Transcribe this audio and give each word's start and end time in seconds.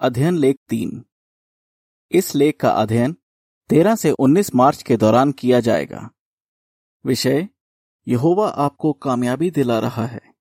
अध्ययन 0.00 0.38
लेख 0.38 0.56
तीन। 0.68 1.04
इस 2.12 2.34
लेख 2.34 2.60
का 2.60 2.70
अध्ययन 2.70 3.16
13 3.68 3.96
से 3.96 4.10
19 4.10 4.54
मार्च 4.54 4.82
के 4.82 4.96
दौरान 4.96 5.32
किया 5.32 5.60
जाएगा। 5.60 6.10
विषय, 7.04 7.48
यहोवा 8.08 8.48
आपको 8.48 8.92
कामयाबी 8.92 9.50
दिला 9.50 9.78
रहा 9.78 10.06
है। 10.06 10.34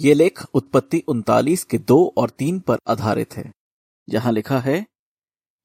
ये 0.00 0.14
लेख 0.14 0.44
उत्पत्ति 0.54 0.98
उनतालीस 1.08 1.64
के 1.64 1.78
दो 1.78 2.14
और 2.16 2.30
तीन 2.30 2.60
पर 2.60 2.78
आधारित 2.88 3.36
है, 3.36 3.52
जहाँ 4.08 4.32
लिखा 4.32 4.60
है, 4.60 4.86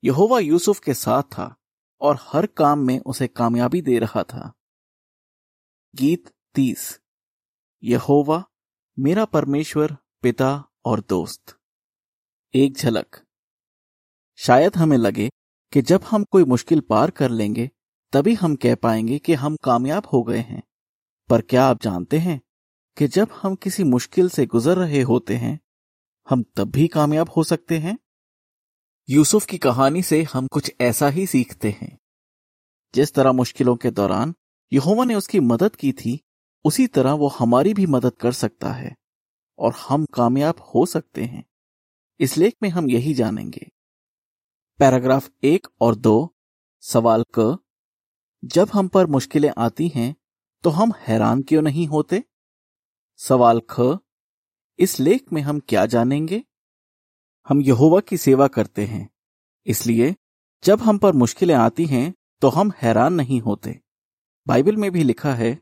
यहोवा 0.04 0.40
यूसुफ 0.40 0.80
के 0.80 0.94
साथ 0.94 1.24
था 1.24 1.56
और 2.02 2.18
हर 2.22 2.46
काम 2.46 2.80
में 2.80 3.00
उसे 3.00 3.28
कामयाबी 3.28 3.82
दे 3.82 4.00
रहा 4.00 4.24
था। 4.24 4.54
गीत 5.96 6.34
तीस, 6.56 7.00
यहोवा 7.84 8.44
मेरा 9.00 9.26
परमेश्वर, 9.26 9.98
पिता 10.22 10.70
और 10.86 11.02
दोस्त। 11.10 11.60
एक 12.56 12.74
झलक। 12.74 13.22
शायद 14.36 14.76
हमें 14.76 14.98
लगे 14.98 15.30
कि 15.74 15.82
जब 15.82 16.04
हम 16.04 16.24
कोई 16.24 16.44
मुश्किल 16.44 16.80
पार 16.80 17.12
कर 17.12 17.30
लेंगे, 17.30 17.72
तभी 18.14 18.34
हम 18.34 18.56
कह 18.56 18.76
पाएँगे 18.76 19.20
कि 19.20 19.34
हम 19.34 19.56
कामयाब 19.56 20.04
हो 20.14 20.24
गए 20.24 20.40
हैं। 20.40 20.64
पर 21.30 21.42
क्या 21.42 21.66
आप 21.66 21.82
जानते 21.82 22.18
हैं 22.18 22.42
कि 22.98 23.08
जब 23.08 23.30
हम 23.42 23.56
किसी 23.56 23.84
मुश्किल 23.84 24.30
से 24.30 24.46
गुजर 24.46 24.78
रहे 24.78 25.02
होते 25.02 25.36
हैं, 25.36 25.60
हम 26.30 26.44
तब 26.56 26.72
भी 26.72 26.88
कामयाब 26.88 27.30
हो 27.38 27.44
सकते 27.44 27.78
हैं? 27.80 27.98
यूसुफ 29.10 29.46
की 29.46 29.58
कहानी 29.58 30.04
से 30.04 30.24
हम 30.24 30.48
कुछ 30.48 30.74
ऐसा 30.82 31.10
ही 31.10 31.28
सीखते 31.28 31.70
हैं। 31.82 32.00
जिस 32.96 33.14
तरह 33.14 33.32
मुश्किलों 33.32 33.76
के 33.76 33.92
दौरान 33.92 34.36
यहोवा 34.74 35.06
ने 35.06 35.16
उसकी 35.16 35.40
मदद 35.40 35.76
की 35.76 35.92
थी, 35.92 36.24
उसी 36.64 36.88
तरह 36.88 37.12
वो 37.12 37.28
हमारी 37.28 37.74
भी 37.74 37.86
मदद 37.86 38.14
कर 38.14 38.32
सकता 38.32 38.74
है, 38.74 38.96
और 39.60 39.74
हम 39.74 40.06
कामयाब 40.06 40.72
हो 40.76 40.86
सकते 40.86 41.24
हैं। 41.24 41.46
इस 42.20 42.38
लेख 42.38 42.54
में 42.64 42.70
हम 42.70 42.90
यही 42.90 43.14
जानेंगे। 43.14 43.66
पैराग्राफ 44.80 45.30
एक 45.44 45.68
और 45.82 45.96
दो, 45.96 46.36
सवाल 46.84 47.24
क, 47.38 47.58
जब 48.44 48.70
हम 48.74 48.88
पर 48.88 49.08
मुश्किलें 49.08 49.52
आती 49.58 49.88
हैं 49.88 50.16
तो 50.64 50.70
हम 50.70 50.92
हैरान 51.00 51.42
क्यों 51.42 51.62
नहीं 51.62 51.88
होते? 51.88 52.24
सवाल 53.20 53.62
ख, 53.70 53.98
इस 54.80 55.00
लेख 55.00 55.34
में 55.34 55.42
हम 55.42 55.60
क्या 55.60 55.86
जानेंगे? 55.86 56.44
हम 57.48 57.62
यहोवा 57.62 58.00
की 58.00 58.18
सेवा 58.18 58.48
करते 58.48 58.86
हैं, 58.86 59.10
इसलिए 59.68 60.16
जब 60.64 60.82
हम 60.82 60.98
पर 60.98 61.14
मुश्किलें 61.14 61.56
आती 61.56 61.86
हैं 61.86 62.14
तो 62.42 62.50
हम 62.50 62.72
हैरान 62.82 63.14
नहीं 63.14 63.42
होते। 63.42 63.80
बाइबल 64.48 64.76
में 64.76 64.90
भी 64.92 65.04
लिखा 65.04 65.34
है, 65.34 65.58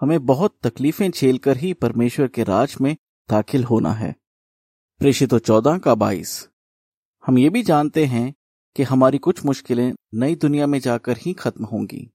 हमें 0.00 0.24
बहुत 0.26 0.58
तकलीफें 0.62 1.10
झेलकर 1.10 1.56
ही 1.56 1.72
परमेश्वर 1.74 2.28
के 2.28 2.44
राज 2.44 2.76
में 2.80 2.94
दाखिल 3.28 3.64
होना 3.64 3.92
है। 3.92 4.14
प्रेषितो 5.00 5.38
चौदह 5.38 5.78
का 5.78 5.94
बाईस। 5.94 6.30
हम 7.24 7.38
ये 7.38 7.48
भी 7.50 7.62
जानते 7.62 8.04
हैं 8.06 8.32
कि 8.76 8.82
हमारी 8.82 9.18
कुछ 9.18 9.44
मुश्किलें 9.44 9.92
नई 10.14 10.34
दुनिया 10.34 10.66
में 10.66 10.78
जाकर 10.80 11.16
ही 11.16 11.32
खत्म 11.32 11.64
होंगी। 11.64 12.08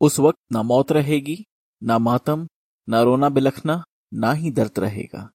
उस 0.00 0.18
वक्त 0.18 0.38
ना 0.52 0.62
मौत 0.62 0.92
रहेगी, 0.92 1.36
ना 1.82 1.98
मातम, 1.98 2.46
ना 2.88 3.02
रोना 3.02 3.28
बिलखना, 3.28 3.82
ना 4.14 4.32
ही 4.32 4.50
दर्द 4.50 4.78
रहेगा। 4.78 5.28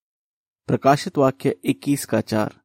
प्रकाशित 0.70 1.18
वाक्य 1.18 1.56
21 1.66 2.06
का 2.06 2.22
चार। 2.22 2.60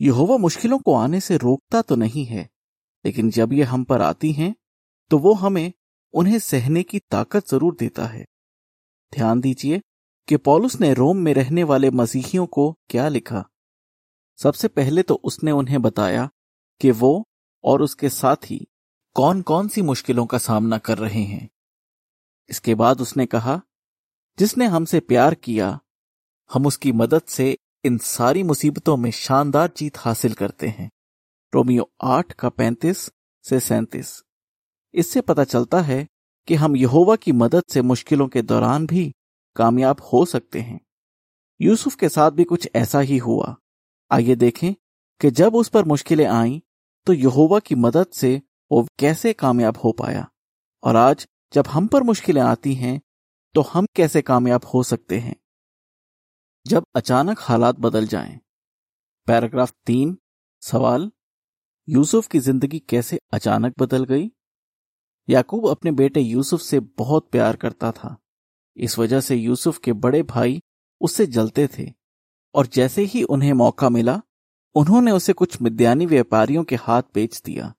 यहोवा 0.00 0.36
मुश्किलों 0.36 0.78
को 0.78 0.94
आने 0.94 1.20
से 1.20 1.36
रोकता 1.36 1.82
तो 1.82 1.96
नहीं 1.96 2.24
है, 2.26 2.48
लेकिन 3.04 3.30
जब 3.30 3.52
ये 3.52 3.64
हम 3.64 3.84
पर 3.84 4.02
आती 4.02 4.32
हैं 4.32 4.54
तो 5.10 5.18
वो 5.18 5.34
हमें 5.34 5.72
उन्हें 6.14 6.38
सहने 6.38 6.82
की 6.82 6.98
ताकत 7.10 7.48
ज़रूर 7.48 7.76
देता 7.80 8.06
है। 8.06 8.24
ध्यान 9.12 9.40
दीजिए 9.40 9.80
कि 10.28 10.36
पौलुस 10.36 10.80
ने 10.80 10.94
रोम 10.94 11.16
में 11.16 11.34
रहने 11.34 11.64
वाले 11.64 11.90
मसीहियों 11.90 12.46
को 12.46 12.78
क्या 12.88 13.08
लिखा? 13.08 13.48
सबसे 14.36 14.68
पहले 14.68 15.02
तो 15.02 15.14
उसने 15.14 15.50
उन्हें 15.50 15.82
बताया 15.82 16.30
कि 16.80 16.90
वो 16.90 17.28
और 17.64 17.82
उसके 17.82 18.08
साथी 18.08 18.66
कौन 19.14 19.42
कौन 19.42 19.68
सी 19.68 19.82
मुश्किलों 19.82 20.26
का 20.26 20.38
सामना 20.38 20.78
कर 20.78 20.98
रहे 20.98 21.22
हैं। 21.22 21.50
इसके 22.50 22.74
बाद 22.74 23.00
उसने 23.00 23.26
कहा, 23.26 23.60
जिसने 24.38 24.66
हमसे 24.66 25.00
प्यार 25.00 25.34
किया, 25.34 25.80
हम 26.52 26.66
उसकी 26.66 26.92
मदद 26.92 27.22
से 27.22 27.58
इन 27.84 27.98
सारी 27.98 28.42
मुसीबतों 28.42 28.96
में 28.96 29.10
शानदार 29.10 29.72
जीत 29.76 29.98
हासिल 29.98 30.34
करते 30.34 30.68
हैं। 30.68 30.90
रोमियो 31.54 31.92
आठ 32.02 32.32
का 32.32 32.48
पैंतीस 32.48 33.10
से 33.44 33.60
सैंतीस। 33.60 34.22
इससे 34.94 35.20
पता 35.20 35.44
चलता 35.44 35.80
है 35.80 36.08
कि 36.48 36.54
हम 36.54 36.76
यहोवा 36.76 37.16
की 37.16 37.32
मदद 37.32 37.62
से 37.70 37.82
मुश्किलों 37.82 38.28
के 38.28 38.42
दौरान 38.42 38.86
भी 38.86 39.14
कामयाब 39.58 40.00
हो 40.12 40.24
सकते 40.24 40.60
हैं। 40.60 40.80
यूसुफ 41.60 41.94
के 41.94 42.08
साथ 42.08 42.30
भी 42.30 42.44
कुछ 42.44 42.68
ऐसा 42.74 43.00
ही 43.00 43.18
हुआ। 43.18 43.56
आइए 44.10 44.34
देखें 44.36 44.72
कि 45.20 45.30
जब 45.30 45.54
उस 45.54 45.68
पर 45.68 45.84
मुश्किलें 45.84 46.26
आईं 46.26 46.60
तो 47.06 47.12
यहोवा 47.12 47.58
की 47.58 47.74
मदद 47.74 48.06
से 48.06 48.40
वो 48.70 48.86
कैसे 48.98 49.32
कामयाब 49.32 49.76
हो 49.76 49.92
पाया? 49.92 50.28
और 50.82 50.96
आज 50.96 51.26
जब 51.52 51.66
हम 51.66 51.86
पर 51.86 52.02
मुश्किलें 52.02 52.42
आती 52.42 52.74
हैं 52.74 53.00
तो 53.54 53.60
हम 53.62 53.86
कैसे 53.96 54.22
कामयाब 54.22 54.64
हो 54.64 54.82
सकते 54.82 55.18
हैं? 55.18 55.36
जब 56.66 56.84
अचानक 56.94 57.38
हालात 57.40 57.76
बदल 57.76 58.06
जाएँ। 58.06 58.38
पैराग्राफ 59.26 59.72
तीन, 59.86 60.16
सवाल, 60.62 61.10
यूसुफ 61.88 62.26
की 62.26 62.38
ज़िंदगी 62.38 62.78
कैसे 62.78 63.18
अचानक 63.32 63.74
बदल 63.78 64.04
गई? 64.04 64.30
याकूब 65.28 65.68
अपने 65.68 65.90
बेटे 65.92 66.20
यूसुफ 66.20 66.60
से 66.60 66.80
बहुत 66.80 67.28
प्यार 67.30 67.56
करता 67.56 67.92
था। 67.92 68.16
इस 68.78 68.98
वजह 68.98 69.20
से 69.20 69.36
यूसुफ 69.36 69.78
के 69.78 69.92
बड़े 69.92 70.22
भाई 70.22 70.62
उससे 71.00 71.26
जलते 71.26 71.68
थे। 71.78 71.92
और 72.54 72.66
जैसे 72.66 73.02
ही 73.02 73.22
उन्हें 73.22 73.52
मौका 73.52 73.88
मिला, 73.88 74.20
उन्होंने 74.74 75.10
उसे 75.10 75.32
कुछ 75.32 75.62
मिद्यानी 75.62 76.06
व्यापारियों 76.06 76.64
के 76.64 76.76
हाथ 76.76 77.02
बेच 77.14 77.42
दिया। 77.44 77.74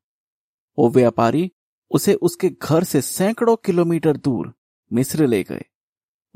वो 0.80 0.90
व्यापारी 0.90 1.52
उसे 1.92 2.14
उसके 2.14 2.50
घर 2.50 2.84
से 2.84 3.02
सैकड़ों 3.02 3.56
किलोमीटर 3.56 4.18
दूर 4.18 4.54
मिस्र 4.94 5.28
ले 5.28 5.44
गए। 5.44 5.66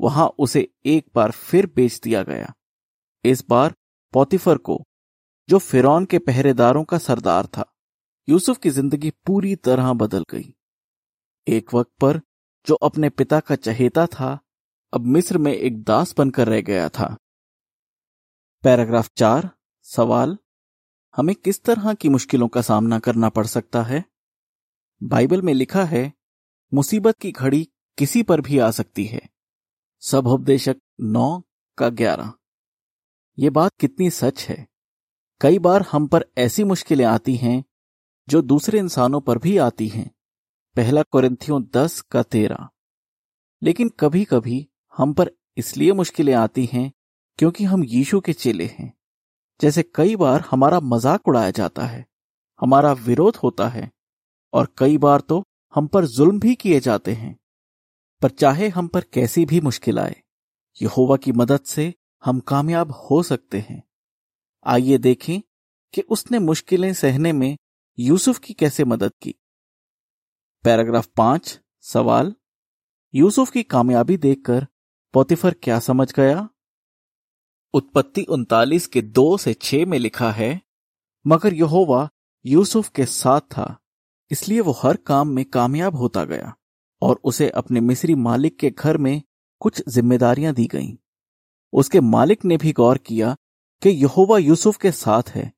वहाँ 0.00 0.26
उसे 0.38 0.72
एक 0.86 1.06
बार 1.14 1.30
फिर 1.30 1.66
बेच 1.66 2.00
दिया 2.04 2.22
गया। 2.22 2.54
इस 3.24 3.44
बार 3.48 3.74
पौतिफर 4.12 4.58
को, 4.58 4.86
जो 5.48 5.58
फिरौन 5.58 6.04
के 6.04 6.18
पहरेदारों 6.18 6.84
का 6.84 6.98
सरदार 6.98 7.46
था, 7.46 7.76
यूसुफ 8.28 8.58
की 8.58 8.70
ज़िंदगी 8.70 9.10
पूरी 9.10 9.56
तरह 9.56 9.92
बदल 9.92 10.24
गई। 10.30 10.54
एक 11.48 11.74
वक्त 11.74 11.92
पर 12.00 12.20
जो 12.66 12.74
अपने 12.74 13.08
पिता 13.08 13.40
का 13.40 13.54
चहेता 13.54 14.06
था 14.06 14.38
अब 14.94 15.00
मिस्र 15.00 15.38
में 15.38 15.52
एक 15.52 15.82
दास 15.82 16.14
बनकर 16.18 16.48
रह 16.48 16.60
गया 16.60 16.88
था। 16.88 17.16
पैराग्राफ 18.62 19.10
चार, 19.16 19.50
सवाल, 19.82 20.38
हमें 21.16 21.34
किस 21.34 21.62
तरह 21.62 21.94
की 21.94 22.08
मुश्किलों 22.08 22.48
का 22.48 22.62
सामना 22.62 22.98
करना 22.98 23.28
पड़ 23.28 23.46
सकता 23.46 23.82
है? 23.82 24.04
बाइबल 25.02 25.42
में 25.42 25.54
लिखा 25.54 25.84
है, 25.84 26.12
मुसीबत 26.74 27.18
की 27.18 27.32
घड़ी 27.32 27.68
किसी 27.98 28.22
पर 28.22 28.40
भी 28.40 28.58
आ 28.58 28.70
सकती 28.70 29.04
है। 29.04 29.30
सब 30.00 30.26
उपदेशक 30.26 30.76
नौ 31.00 31.42
का 31.78 31.88
ग्यारह। 31.88 32.32
ये 33.38 33.50
बात 33.50 33.72
कितनी 33.80 34.10
सच 34.10 34.42
है। 34.42 34.68
कई 35.40 35.58
बार 35.58 35.82
हम 35.92 36.06
पर 36.06 36.26
ऐसी 36.38 36.64
मुश्किलें 36.64 37.04
आती 37.04 37.36
हैं, 37.36 37.64
जो 38.28 38.42
दूसरे 38.42 38.78
इंसानों 38.78 39.20
पर 39.20 39.38
भी 39.38 39.58
आती 39.58 39.88
हैं। 39.88 40.14
पहला 40.76 41.02
कुरिंथियों 41.02 41.64
दस 41.64 42.00
का 42.00 42.22
तेरह। 42.22 42.68
लेकिन 43.62 43.88
कभी 43.88 44.24
कभी 44.24 44.68
हम 44.94 45.12
पर 45.12 45.30
इसलिए 45.56 45.92
मुश्किलें 45.92 46.34
आती 46.34 46.64
हैं 46.72 46.90
क्योंकि 47.38 47.64
हम 47.64 47.84
यीशु 47.84 48.20
के 48.20 48.32
चेले 48.32 48.64
हैं। 48.64 48.92
जैसे 49.60 49.82
कई 49.94 50.16
बार 50.16 50.40
हमारा 50.40 50.80
मज़ाक 50.80 51.28
उड़ाया 51.28 51.50
जाता 51.50 51.86
है, 51.86 52.04
हमारा 52.60 52.92
विरोध 52.92 53.36
होता 53.36 53.68
है, 53.68 53.90
और 54.52 54.68
कई 54.78 54.98
बार 54.98 55.20
तो 55.20 55.42
हम 55.74 55.86
पर 55.86 56.06
जुल्म 56.06 56.40
भी 56.40 56.54
किए 56.54 56.80
जाते 56.80 57.12
हैं। 57.12 57.36
पर 58.22 58.30
चाहे 58.30 58.68
हम 58.68 58.88
पर 58.88 59.04
कैसी 59.12 59.44
भी 59.44 59.60
मुश्किल 59.60 59.98
आए, 59.98 60.16
यहोवा 60.76 61.16
की 61.16 61.32
मदद 61.32 61.60
से 61.60 61.92
हम 62.22 62.40
कामयाब 62.40 62.92
हो 63.02 63.22
सकते 63.22 63.60
हैं। 63.60 63.82
आइए 64.66 64.98
देखें 64.98 65.40
कि 65.94 66.00
उसने 66.00 66.38
मुश्किलें 66.38 66.92
सहने 66.94 67.32
में 67.32 67.56
यूसुफ 67.98 68.38
की 68.38 68.54
कैसे 68.54 68.84
मदद 68.84 69.12
की। 69.22 69.34
पैराग्राफ 70.64 71.06
पाँच, 71.06 71.58
सवाल। 71.80 72.34
यूसुफ 73.14 73.50
की 73.50 73.62
कामयाबी 73.62 74.16
देखकर 74.16 74.66
पोतिफर 75.14 75.54
क्या 75.62 75.78
समझ 75.78 76.12
गया? 76.12 76.48
उत्पत्ति 77.74 78.22
उनतालीस 78.22 78.86
के 78.86 79.02
दो 79.02 79.36
से 79.36 79.54
छह 79.54 79.86
में 79.86 79.98
लिखा 79.98 80.32
है, 80.32 80.62
मगर 81.26 81.54
यहोवा 81.54 82.08
यूसुफ 82.46 82.88
के 82.88 83.06
साथ 83.06 83.40
था, 83.40 83.78
इसलिए 84.30 84.60
वो 84.60 84.72
हर 84.72 84.96
काम 84.96 85.28
में 85.28 85.44
कामयाब 85.44 85.96
होता 85.96 86.24
गया, 86.24 86.56
और 87.02 87.20
उसे 87.24 87.50
अपने 87.50 87.80
मिस्री 87.80 88.14
मालिक 88.14 88.58
के 88.58 88.70
घर 88.70 88.96
में 88.96 89.22
कुछ 89.60 89.82
जिम्मेदारियाँ 89.88 90.54
दी 90.54 90.66
गईं। 90.66 90.96
उसके 91.72 92.00
मालिक 92.00 92.44
ने 92.44 92.56
भी 92.56 92.72
गौर 92.72 92.98
किया 92.98 93.36
कि 93.82 93.90
यहोवा 93.90 94.38
यूसुफ 94.38 94.76
के 94.76 94.92
साथ 94.92 95.22
है, 95.28 95.52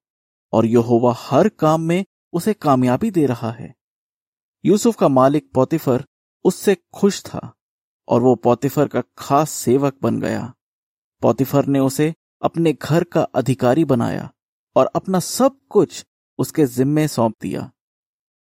और 0.53 0.67
यहोवा 0.67 1.15
हर 1.19 1.49
काम 1.49 1.81
में 1.81 2.05
उसे 2.33 2.55
कामयाबी 2.55 3.11
दे 3.11 3.27
रहा 3.27 3.51
है। 3.51 3.75
यूसुफ 4.65 4.97
का 4.97 5.09
मालिक 5.09 5.53
पोतिफर 5.53 6.07
उससे 6.45 6.77
खुश 6.95 7.23
था। 7.23 7.56
और 8.09 8.23
वो 8.23 8.35
पौतिफर 8.35 8.89
का 8.89 9.03
खास 9.19 9.51
सेवक 9.51 9.97
बन 10.03 10.21
गया। 10.21 10.55
पौतिफर 11.23 11.67
ने 11.67 11.79
उसे 11.79 12.15
अपने 12.43 12.73
घर 12.73 13.05
का 13.05 13.23
अधिकारी 13.23 13.85
बनाया 13.85 14.33
और 14.77 14.87
अपना 14.87 15.21
सब 15.21 15.61
कुछ 15.71 16.07
उसके 16.39 16.67
जिम्मे 16.67 17.09
सौंप 17.09 17.35
दिया। 17.41 17.73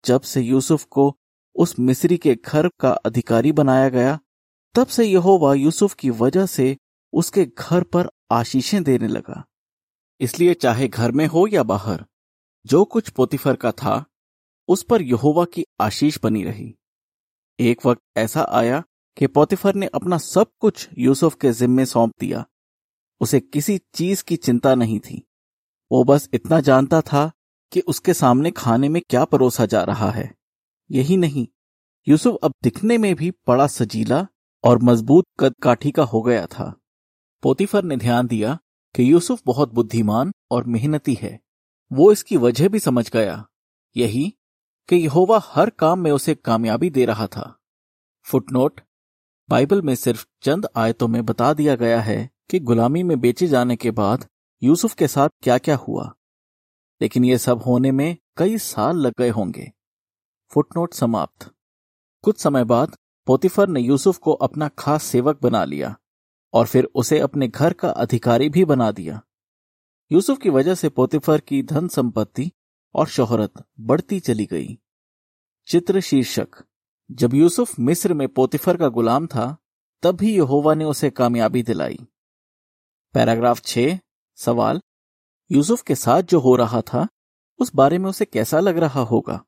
जब 0.05 0.21
से 0.21 0.41
यूसुफ 0.41 0.85
को 0.85 1.17
उस 1.55 1.79
मिस्री 1.79 2.19
के 2.19 2.39
घर 2.47 2.69
का 2.69 2.91
अधिकारी 2.91 3.53
बनाया 3.53 3.89
गया, 3.89 4.19
तब 4.75 4.87
से 4.87 5.05
यहोवा 5.05 5.55
यूसुफ 5.55 5.95
की 5.95 6.11
वजह 6.11 6.47
से 6.47 6.79
उसके 7.13 7.47
घर 7.59 7.83
पर 7.83 8.11
आशीषें 8.31 8.83
देने 8.83 9.09
लगा। 9.09 9.45
इसलिए 10.21 10.55
चाहे 10.55 10.89
घर 10.89 11.13
में 11.13 11.27
हो 11.27 11.47
या 11.47 11.63
बाहर, 11.63 12.05
जो 12.67 12.85
कुछ 12.85 13.11
पोतिफर 13.11 13.57
का 13.57 13.73
था, 13.73 14.05
उस 14.69 14.83
पर 14.83 15.03
यहोवा 15.03 15.45
की 15.45 15.65
आशीष 15.81 16.19
बनी 16.23 16.45
रही। 16.45 16.79
एक 17.59 17.87
वक्त 17.87 18.03
ऐसा 18.17 18.47
आया 18.51 18.85
कि 19.19 19.27
पोतिफर 19.27 19.75
ने 19.75 19.87
अपना 19.87 20.19
सब 20.19 20.47
कुछ 20.59 20.89
यूसुफ 20.99 21.35
के 21.35 21.53
जिम्मे 21.53 21.87
सौंप 21.87 22.13
दिया। 22.21 22.45
उसे 23.21 23.41
किसी 23.41 23.79
चीज़ 23.95 24.25
की 24.25 24.37
चिंता 24.37 24.75
नहीं 24.75 24.99
थी। 25.01 25.29
वो 25.93 26.05
बस 26.05 26.29
इतना 26.35 26.61
जानता 26.61 27.01
था 27.01 27.31
कि 27.73 27.81
उसके 27.81 28.15
सामने 28.15 28.51
खाने 28.51 28.89
में 28.89 29.03
क्या 29.11 29.25
परोसा 29.25 29.67
जा 29.67 29.83
रहा 29.85 30.11
है। 30.11 30.35
यही 30.91 31.17
नहीं, 31.17 31.47
यूसुफ 32.07 32.39
अब 32.43 32.53
दिखने 32.63 32.99
में 32.99 33.15
भी 33.15 33.31
बड़ा 33.31 33.67
सजीला 33.67 34.27
और 34.65 34.79
मज़बूत 34.83 35.25
कद 35.41 35.55
काठी 35.63 35.91
का 35.91 36.03
हो 36.03 36.23
गया 36.23 36.47
था। 36.47 36.73
पोतिफर 37.43 37.85
ने 37.85 37.97
ध्यान 37.97 38.27
दिया 38.27 38.59
कि 38.95 39.13
यूसुफ 39.13 39.43
बहुत 39.47 39.75
बुद्धिमान 39.75 40.33
और 40.51 40.65
मेहनती 40.65 41.19
है। 41.21 41.39
वो 41.93 42.13
इसकी 42.13 42.37
वजह 42.37 42.69
भी 42.69 42.79
समझ 42.79 43.11
गया, 43.11 43.47
यही 43.97 44.35
कि 44.89 44.97
यहोवा 44.97 45.41
हर 45.45 45.71
काम 45.71 45.99
में 45.99 46.11
उसे 46.11 46.35
कामयाबी 46.35 46.91
दे 46.91 47.05
रहा 47.05 47.27
था। 47.27 47.59
फुटनोट 48.27 48.81
बाइबल 49.49 49.83
में 49.83 49.95
सिर्फ़ 49.95 50.27
चंद 50.43 50.67
आयतों 50.77 51.09
में 51.09 51.25
बता 51.25 51.53
दिया 51.53 51.75
गया 51.75 52.01
है 52.01 52.31
कि 52.51 52.61
गुलामी 52.61 53.03
में 53.03 53.21
बेचे 53.21 53.47
जाने 53.47 53.77
के 53.77 53.91
बाद 53.91 54.27
यूसुफ 54.63 54.95
के 54.95 55.09
साथ 55.09 55.29
क्या 55.43 55.59
क्या 55.59 55.77
हुआ। 55.77 56.15
लेकिन 57.03 57.25
यह 57.25 57.37
सब 57.37 57.63
होने 57.63 57.93
में 57.93 58.17
कई 58.37 58.59
साल 58.59 58.97
लग 58.97 59.13
गए 59.19 59.29
होंगे। 59.29 59.73
फुटनोट 60.51 60.95
समाप्त। 60.95 61.51
कुछ 62.23 62.39
समय 62.39 62.65
बाद 62.65 62.97
पोतिफर 63.27 63.69
ने 63.69 63.81
यूसुफ 63.81 64.19
को 64.19 64.33
अपना 64.33 64.69
खास 64.69 65.03
सेवक 65.03 65.41
बना 65.43 65.65
लिया 65.65 65.97
और 66.53 66.67
फिर 66.67 66.89
उसे 66.95 67.19
अपने 67.19 67.49
घर 67.49 67.73
का 67.73 67.91
अधिकारी 67.91 68.49
भी 68.49 68.65
बना 68.65 68.93
दिया। 68.93 69.23
यूसुफ 70.13 70.39
की 70.39 70.51
वजह 70.51 70.75
से 70.75 70.89
पोतिफर 70.89 71.41
की 71.41 71.63
धन 71.63 71.89
संपत्ति 71.89 72.53
और 72.95 73.07
शोहरत 73.07 73.53
बढ़ती 73.81 74.21
चली 74.21 74.47
गई। 74.47 74.79
चित्र 75.67 76.01
शीर्षक। 76.01 76.49
जब 77.11 77.35
यूसुफ 77.35 77.79
मिस्र 77.81 78.15
में 78.15 78.27
पोतिफर 78.29 78.77
का 78.77 78.89
गुलाम 78.89 79.27
था 79.27 79.57
तब 80.03 80.17
भी 80.17 80.35
यहोवा 80.37 80.75
ने 80.75 80.85
उसे 80.85 81.11
कामयाबी 81.11 81.63
दिलाई। 81.63 81.99
पैराग्राफ 83.15 83.61
छ 83.61 83.79
सवाल, 84.39 84.81
यूसुफ 85.51 85.83
के 85.83 85.95
साथ 85.95 86.23
जो 86.23 86.41
हो 86.41 86.55
रहा 86.57 86.81
था, 86.81 87.07
उस 87.61 87.75
बारे 87.75 87.99
में 87.99 88.09
उसे 88.11 88.25
कैसा 88.25 88.61
लग 88.61 88.79
रहा 88.79 89.01
होगा? 89.03 89.41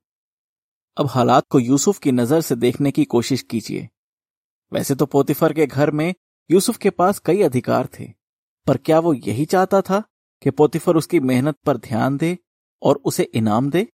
अब 0.96 1.06
हालात 1.06 1.46
को 1.50 1.58
यूसुफ 1.58 1.98
की 1.98 2.12
नज़र 2.12 2.40
से 2.40 2.56
देखने 2.56 2.90
की 2.90 3.04
कोशिश 3.04 3.42
कीजिए। 3.42 3.88
वैसे 4.72 4.94
तो 4.94 5.06
पोतिफर 5.06 5.52
के 5.52 5.66
घर 5.66 5.90
में 5.90 6.14
यूसुफ 6.50 6.76
के 6.76 6.90
पास 6.90 7.18
कई 7.18 7.42
अधिकार 7.42 7.88
थे, 7.98 8.10
पर 8.66 8.76
क्या 8.76 8.98
वो 8.98 9.14
यही 9.14 9.44
चाहता 9.44 9.80
था 9.80 10.02
कि 10.42 10.50
पोतिफर 10.50 10.96
उसकी 10.96 11.20
मेहनत 11.20 11.56
पर 11.56 11.76
ध्यान 11.78 12.16
दे 12.16 12.36
और 12.82 13.00
उसे 13.04 13.22
इनाम 13.24 13.70
दे? 13.70 13.86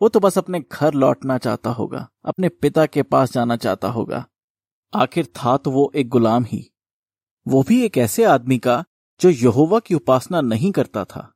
वो 0.00 0.08
तो 0.08 0.20
बस 0.20 0.38
अपने 0.38 0.60
घर 0.72 0.94
लौटना 0.94 1.38
चाहता 1.38 1.70
होगा, 1.70 2.08
अपने 2.24 2.48
पिता 2.48 2.86
के 2.86 3.02
पास 3.02 3.32
जाना 3.32 3.56
चाहता 3.56 3.88
होगा। 3.88 4.24
आखिर 4.92 5.26
था 5.26 5.56
तो 5.56 5.70
वो 5.70 5.90
एक 5.94 6.08
गुलाम 6.08 6.44
ही। 6.44 6.70
वो 7.46 7.62
भी 7.62 7.84
एक 7.84 7.98
ऐसे 7.98 8.24
आदमी 8.24 8.58
का 8.58 8.84
जो 9.20 9.30
यहोवा 9.30 9.78
की 9.78 9.94
उपासना 9.94 10.40
नहीं 10.40 10.72
करता 10.72 11.04
था। 11.04 11.30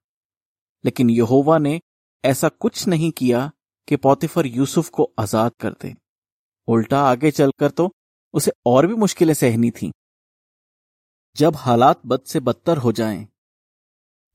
लेकिन 0.85 1.11
यहोवा 1.11 1.59
ने 1.59 1.81
ऐसा 2.25 2.49
कुछ 2.49 2.87
नहीं 2.89 3.11
किया 3.11 3.51
कि 3.89 3.97
पौतिफर 3.97 4.47
यूसुफ 4.47 4.89
को 4.89 5.13
आज़ाद 5.19 5.53
कर 5.61 5.75
दे। 5.83 5.95
उल्टा 6.69 7.01
आगे 7.03 7.31
चलकर 7.31 7.71
तो 7.71 7.91
उसे 8.35 8.53
और 8.67 8.87
भी 8.87 8.95
मुश्किलें 8.95 9.35
सहनी 9.35 9.71
थी। 9.71 9.91
जब 11.37 11.57
हालात 11.57 12.01
बद 12.07 12.21
से 12.21 12.41
बदतर 12.41 12.77
हो 12.77 12.93
जाएँ। 12.93 13.27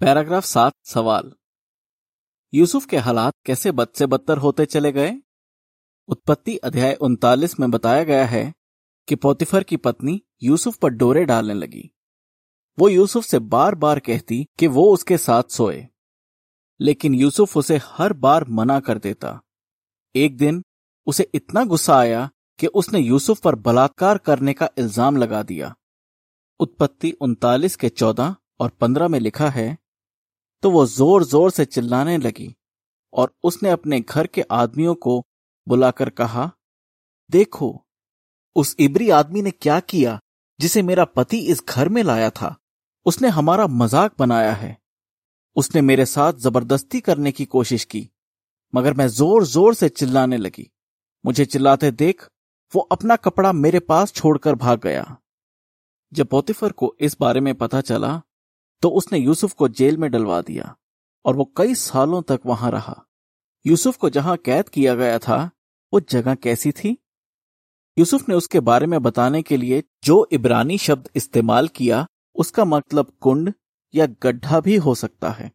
पैराग्राफ 0.02 0.46
सात 0.46 0.74
सवाल। 0.86 1.34
यूसुफ 2.53 2.85
के 2.85 2.97
हालात 2.97 3.33
कैसे 3.45 3.71
बद 3.71 3.88
से 3.95 4.05
बदतर 4.05 4.38
होते 4.38 4.65
चले 4.65 4.91
गए? 4.91 5.13
उत्पत्ति 6.09 6.55
अध्याय 6.57 6.94
उनतालीस 7.01 7.59
में 7.59 7.69
बताया 7.71 8.03
गया 8.03 8.25
है 8.25 8.53
कि 9.07 9.15
पोतिफर 9.15 9.63
की 9.63 9.77
पत्नी 9.77 10.21
यूसुफ 10.44 10.77
पर 10.77 10.89
डोरे 10.91 11.23
डालने 11.25 11.53
लगी। 11.53 11.89
वो 12.77 12.89
यूसुफ 12.89 13.25
से 13.25 13.39
बार 13.39 13.75
बार 13.75 14.00
कहती 14.00 14.44
कि 14.59 14.67
वो 14.67 14.85
उसके 14.94 15.17
साथ 15.17 15.50
सोए, 15.51 15.85
लेकिन 16.79 17.15
यूसुफ 17.15 17.57
उसे 17.57 17.79
हर 17.85 18.13
बार 18.15 18.45
मना 18.50 18.79
कर 18.79 18.97
देता। 19.00 19.39
एक 20.15 20.38
दिन 20.38 20.63
उसे 21.07 21.29
इतना 21.33 21.63
गुस्सा 21.65 21.97
आया 21.97 22.29
कि 22.59 22.67
उसने 22.69 23.00
यूसुफ 23.00 23.41
पर 23.41 23.55
बलात्कार 23.57 24.17
करने 24.19 24.53
का 24.53 24.69
इल्ज़ाम 24.77 25.17
लगा 25.17 25.44
दिया। 25.44 25.75
उत्पत्ति 26.59 27.11
उनतालीस 27.21 27.75
के 27.75 27.89
चौदह 27.89 28.35
और 28.59 28.69
पंद्रह 28.71 29.07
में 29.07 29.19
लिखा 29.19 29.50
है 29.50 29.77
तो 30.63 30.69
वो 30.71 30.86
ज़ोर 30.86 31.24
ज़ोर 31.24 31.51
से 31.51 31.65
चिल्लाने 31.65 32.18
लगी 32.18 32.54
और 33.13 33.33
उसने 33.44 33.69
अपने 33.69 34.00
घर 34.00 34.27
के 34.27 34.42
आदमियों 34.51 34.94
को 34.95 35.24
बुलाकर 35.68 36.10
कहा, 36.10 36.50
देखो, 37.30 37.86
उस 38.56 38.75
इबरी 38.80 39.10
आदमी 39.10 39.42
ने 39.42 39.51
क्या 39.51 39.80
किया 39.80 40.19
जिसे 40.60 40.81
मेरा 40.81 41.06
पति 41.06 41.38
इस 41.48 41.63
घर 41.69 41.89
में 41.89 42.01
लाया 42.04 42.30
था? 42.30 42.56
उसने 43.06 43.27
हमारा 43.30 43.68
मज़ाक 43.68 44.13
बनाया 44.19 44.54
है। 44.54 44.77
उसने 45.56 45.81
मेरे 45.81 46.06
साथ 46.06 46.33
ज़बरदस्ती 46.33 47.00
करने 47.00 47.31
की 47.31 47.45
कोशिश 47.45 47.83
की, 47.86 48.10
मगर 48.74 48.94
मैं 48.94 49.07
ज़ोर 49.07 49.45
ज़ोर 49.45 49.74
से 49.74 49.89
चिल्लाने 49.89 50.38
लगी। 50.38 50.69
मुझे 51.25 51.45
चिल्लाते 51.45 51.92
देख 51.94 52.27
वो 52.74 52.81
अपना 52.92 53.15
कपड़ा 53.15 53.51
मेरे 53.54 53.80
पास 53.80 54.13
छोड़कर 54.13 54.56
भाग 54.56 54.80
गया। 54.80 55.06
जब 56.12 56.27
पोतिफर 56.27 56.71
को 56.71 56.95
इस 57.00 57.18
बारे 57.19 57.39
में 57.39 57.54
पता 57.56 57.81
चला 57.81 58.21
तो 58.83 58.89
उसने 58.89 59.19
यूसुफ 59.19 59.53
को 59.53 59.68
जेल 59.68 59.97
में 59.97 60.09
डलवा 60.12 60.41
दिया, 60.41 60.75
और 61.25 61.35
वो 61.35 61.44
कई 61.57 61.75
सालों 61.75 62.21
तक 62.21 62.39
वहाँ 62.45 62.71
रहा। 62.71 62.95
यूसुफ 63.65 63.97
को 63.97 64.09
जहाँ 64.09 64.35
कैद 64.38 64.69
किया 64.69 64.95
गया 64.95 65.19
था, 65.19 65.50
वो 65.94 66.00
जगह 66.00 66.35
कैसी 66.35 66.71
थी? 66.71 66.97
यूसुफ 67.97 68.30
ने 68.30 68.35
उसके 68.35 68.59
बारे 68.59 68.85
में 68.85 69.01
बताने 69.01 69.41
के 69.41 69.57
लिए 69.57 69.83
जो 70.03 70.27
इब्रानी 70.31 70.77
शब्द 70.77 71.09
इस्तेमाल 71.15 71.68
किया, 71.68 72.06
उसका 72.35 72.65
मतलब 72.65 73.12
कुंड 73.21 73.53
या 73.94 74.06
गड्ढा 74.24 74.59
भी 74.59 74.75
हो 74.75 74.95
सकता 74.95 75.29
है। 75.29 75.51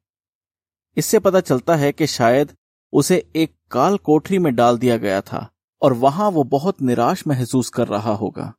इससे 0.96 1.18
पता 1.18 1.40
चलता 1.40 1.76
है 1.76 1.92
कि 1.92 2.06
शायद 2.06 2.52
उसे 2.92 3.16
एक 3.36 3.54
काल 3.70 3.96
कोठरी 3.96 4.38
में 4.38 4.54
डाल 4.54 4.78
दिया 4.78 4.96
गया 4.96 5.20
था, 5.20 5.48
और 5.82 5.92
वहाँ 5.92 6.30
वो 6.30 6.44
बहुत 6.44 6.82
निराश 6.82 7.26
महसूस 7.26 7.68
कर 7.70 7.88
रहा 7.88 8.12
होगा। 8.12 8.52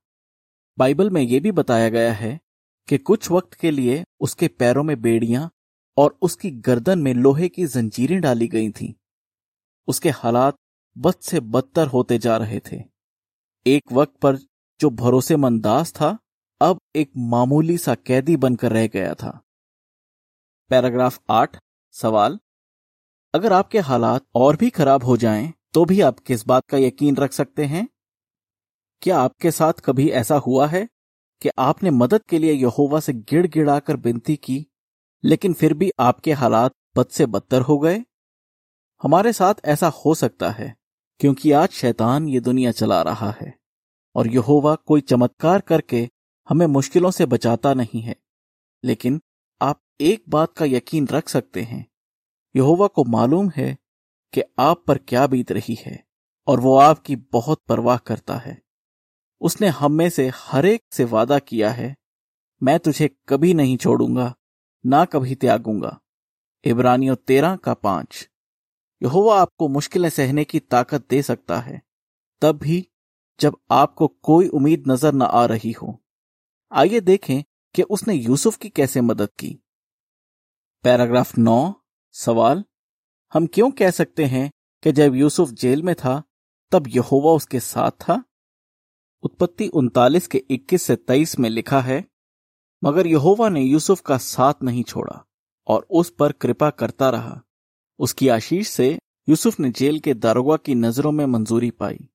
बाइबल 0.77 1.09
में 1.09 1.21
यह 1.21 1.39
भी 1.39 1.51
बताया 1.51 1.89
गया 1.89 2.13
है 2.13 2.39
कि 2.89 2.97
कुछ 2.97 3.31
वक्त 3.31 3.53
के 3.53 3.71
लिए 3.71 4.03
उसके 4.19 4.47
पैरों 4.47 4.83
में 4.83 5.01
बेड़ियाँ 5.01 5.51
और 5.97 6.17
उसकी 6.21 6.51
गर्दन 6.51 6.99
में 6.99 7.13
लोहे 7.13 7.49
की 7.49 7.65
जंजीरें 7.65 8.21
डाली 8.21 8.47
गई 8.47 8.71
थीं। 8.71 8.93
उसके 9.87 10.09
हालात 10.09 10.55
बद 10.97 11.13
से 11.13 11.39
बदतर 11.39 11.87
होते 11.87 12.17
जा 12.17 12.37
रहे 12.37 12.59
थे। 12.59 12.83
एक 13.67 13.91
वक्त 13.91 14.17
पर 14.17 14.35
जो 14.79 14.89
भरोसेमंद 14.89 15.63
दास 15.63 15.93
था 15.93 16.19
अब 16.61 16.79
एक 16.95 17.11
मामूली 17.17 17.77
सा 17.77 17.95
कैदी 17.95 18.37
बनकर 18.37 18.71
रह 18.71 18.87
गया 18.87 19.13
था। 19.13 19.41
पैराग्राफ 20.69 21.21
आठ 21.29 21.57
सवाल। 21.91 22.39
अगर 23.35 23.53
आपके 23.53 23.79
हालात 23.79 24.25
और 24.35 24.55
भी 24.55 24.69
खराब 24.69 25.03
हो 25.03 25.17
जाएँ, 25.17 25.53
तो 25.73 25.85
भी 25.85 26.01
आप 26.01 26.19
किस 26.19 26.47
बात 26.47 26.63
का 26.69 26.77
यकीन 26.77 27.15
रख 27.15 27.31
सकते 27.31 27.65
हैं? 27.65 27.89
क्या 29.01 29.19
आपके 29.19 29.51
साथ 29.51 29.73
कभी 29.73 30.09
ऐसा 30.09 30.35
हुआ 30.35 30.67
है? 30.67 30.89
कि 31.41 31.49
आपने 31.59 31.89
मदद 31.89 32.23
के 32.23 32.39
लिए 32.39 32.53
यहोवा 32.53 32.99
से 32.99 33.13
गिड़गिड़ाकर 33.13 33.95
विनती 33.95 34.35
की, 34.35 34.65
लेकिन 35.23 35.53
फिर 35.53 35.73
भी 35.73 35.91
आपके 35.99 36.33
हालात 36.33 36.71
बद 36.97 37.07
से 37.07 37.25
बदतर 37.25 37.61
हो 37.61 37.77
गए? 37.79 38.03
हमारे 39.03 39.33
साथ 39.33 39.53
ऐसा 39.65 39.87
हो 39.87 40.15
सकता 40.15 40.49
है, 40.49 40.75
क्योंकि 41.19 41.51
आज 41.51 41.69
शैतान 41.69 42.29
ये 42.29 42.39
दुनिया 42.39 42.71
चला 42.71 43.01
रहा 43.01 43.31
है, 43.31 43.53
और 44.15 44.27
यहोवा 44.27 44.75
कोई 44.75 45.01
चमत्कार 45.01 45.61
करके 45.61 46.09
हमें 46.49 46.65
मुश्किलों 46.67 47.11
से 47.11 47.25
बचाता 47.25 47.73
नहीं 47.73 48.01
है। 48.01 48.15
लेकिन 48.83 49.21
आप 49.61 49.81
एक 50.01 50.23
बात 50.29 50.53
का 50.53 50.65
यकीन 50.65 51.07
रख 51.07 51.29
सकते 51.29 51.61
हैं, 51.61 51.85
यहोवा 52.55 52.87
को 52.87 53.03
मालूम 53.03 53.51
है 53.55 53.77
कि 54.33 54.41
आप 54.59 54.83
पर 54.87 54.97
क्या 54.97 55.27
बीत 55.27 55.51
रही 55.51 55.77
है, 55.79 56.03
और 56.47 56.59
वो 56.59 56.77
आपकी 56.77 57.15
बहुत 57.15 57.61
परवाह 57.67 57.97
करता 57.97 58.37
है। 58.37 58.61
उसने 59.41 59.67
हम 59.67 59.91
में 59.91 60.09
से 60.09 60.31
हरेक 60.35 60.83
से 60.91 61.03
वादा 61.03 61.39
किया 61.39 61.71
है, 61.71 61.95
मैं 62.61 62.79
तुझे 62.79 63.09
कभी 63.29 63.53
नहीं 63.53 63.77
छोड़ूँगा, 63.77 64.33
ना 64.85 65.03
कभी 65.05 65.35
त्यागूँगा। 65.35 65.99
इब्रानियों 66.63 67.15
तेरह 67.15 67.55
का 67.55 67.73
पाँच। 67.73 68.27
यहोवा 69.01 69.39
आपको 69.41 69.67
मुश्किलें 69.67 70.09
सहने 70.09 70.43
की 70.43 70.59
ताकत 70.59 71.05
दे 71.09 71.21
सकता 71.21 71.59
है, 71.59 71.81
तब 72.41 72.57
भी 72.57 72.85
जब 73.39 73.57
आपको 73.71 74.07
कोई 74.07 74.47
उम्मीद 74.47 74.83
नज़र 74.87 75.13
न 75.13 75.21
आ 75.21 75.45
रही 75.45 75.71
हो। 75.71 75.97
आइए 76.71 76.99
देखें 76.99 77.43
कि 77.75 77.81
उसने 77.81 78.13
यूसुफ 78.13 78.57
की 78.57 78.69
कैसे 78.69 79.01
मदद 79.01 79.29
की। 79.39 79.57
पैराग्राफ 80.83 81.37
नौ, 81.37 81.73
सवाल, 82.15 82.63
हम 83.33 83.47
क्यों 83.47 83.71
कह 83.71 83.91
सकते 83.91 84.25
हैं 84.25 84.49
कि 84.83 84.91
जब 84.91 85.15
यूसुफ 85.15 85.49
जेल 85.49 85.83
में 85.83 85.95
था, 85.95 86.21
तब 86.71 86.87
यहोवा 86.87 87.31
उसके 87.31 87.59
साथ 87.59 87.91
था? 87.91 88.23
उत्पत्ति 89.23 89.67
उनतालीस 89.67 90.27
के 90.27 90.43
21 90.49 90.83
से 90.83 90.95
23 90.95 91.39
में 91.39 91.49
लिखा 91.49 91.81
है, 91.81 92.05
मगर 92.83 93.07
यहोवा 93.07 93.49
ने 93.49 93.61
यूसुफ 93.61 94.01
का 94.01 94.17
साथ 94.17 94.53
नहीं 94.63 94.83
छोड़ा 94.83 95.25
और 95.67 95.87
उस 95.89 96.09
पर 96.09 96.31
कृपा 96.31 96.69
करता 96.69 97.09
रहा। 97.09 97.41
उसकी 97.99 98.27
आशीष 98.27 98.67
से 98.67 98.99
यूसुफ 99.29 99.59
ने 99.59 99.69
जेल 99.69 99.99
के 99.99 100.13
दारोगा 100.13 100.57
की 100.57 100.75
नज़रों 100.75 101.11
में 101.11 101.25
मंजूरी 101.25 101.71
पाई। 101.71 102.09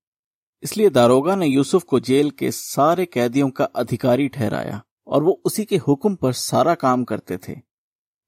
इसलिए 0.62 0.90
दारोगा 0.90 1.36
ने 1.36 1.46
यूसुफ 1.46 1.82
को 1.82 2.00
जेल 2.00 2.30
के 2.30 2.50
सारे 2.50 3.06
कैदियों 3.06 3.50
का 3.50 3.64
अधिकारी 3.64 4.28
ठहराया 4.28 4.82
और 5.06 5.22
वो 5.22 5.42
उसी 5.44 5.64
के 5.64 5.76
हुक्म 5.76 6.14
पर 6.14 6.32
सारा 6.32 6.74
काम 6.74 7.04
करते 7.04 7.38
थे। 7.48 7.56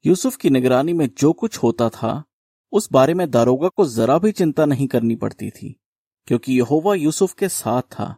यूसुफ 0.07 0.37
की 0.37 0.51
निगरानी 0.51 0.93
में 0.93 1.11
जो 1.19 1.33
कुछ 1.33 1.59
होता 1.59 1.89
था, 1.89 2.25
उस 2.73 2.93
बारे 2.93 3.15
में 3.15 3.31
दारोगा 3.31 3.69
को 3.69 3.87
जरा 3.87 4.19
भी 4.19 4.33
चिंता 4.33 4.65
नहीं 4.65 4.87
करनी 4.87 5.17
पड़ती 5.17 5.51
थी, 5.51 5.81
क्योंकि 6.27 6.59
यहोवा 6.59 6.95
यूसुफ 6.95 7.33
के 7.33 7.49
साथ 7.49 7.83
था। 7.83 8.17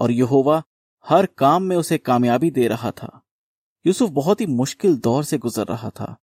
और 0.00 0.10
यहोवा 0.10 0.62
हर 1.08 1.26
काम 1.26 1.62
में 1.62 1.76
उसे 1.76 1.98
कामयाबी 1.98 2.50
दे 2.50 2.68
रहा 2.68 2.90
था। 2.90 3.22
यूसुफ 3.86 4.10
बहुत 4.10 4.40
ही 4.40 4.46
मुश्किल 4.46 4.96
दौर 4.96 5.24
से 5.24 5.38
गुजर 5.38 5.66
रहा 5.66 5.90
था। 5.90 6.16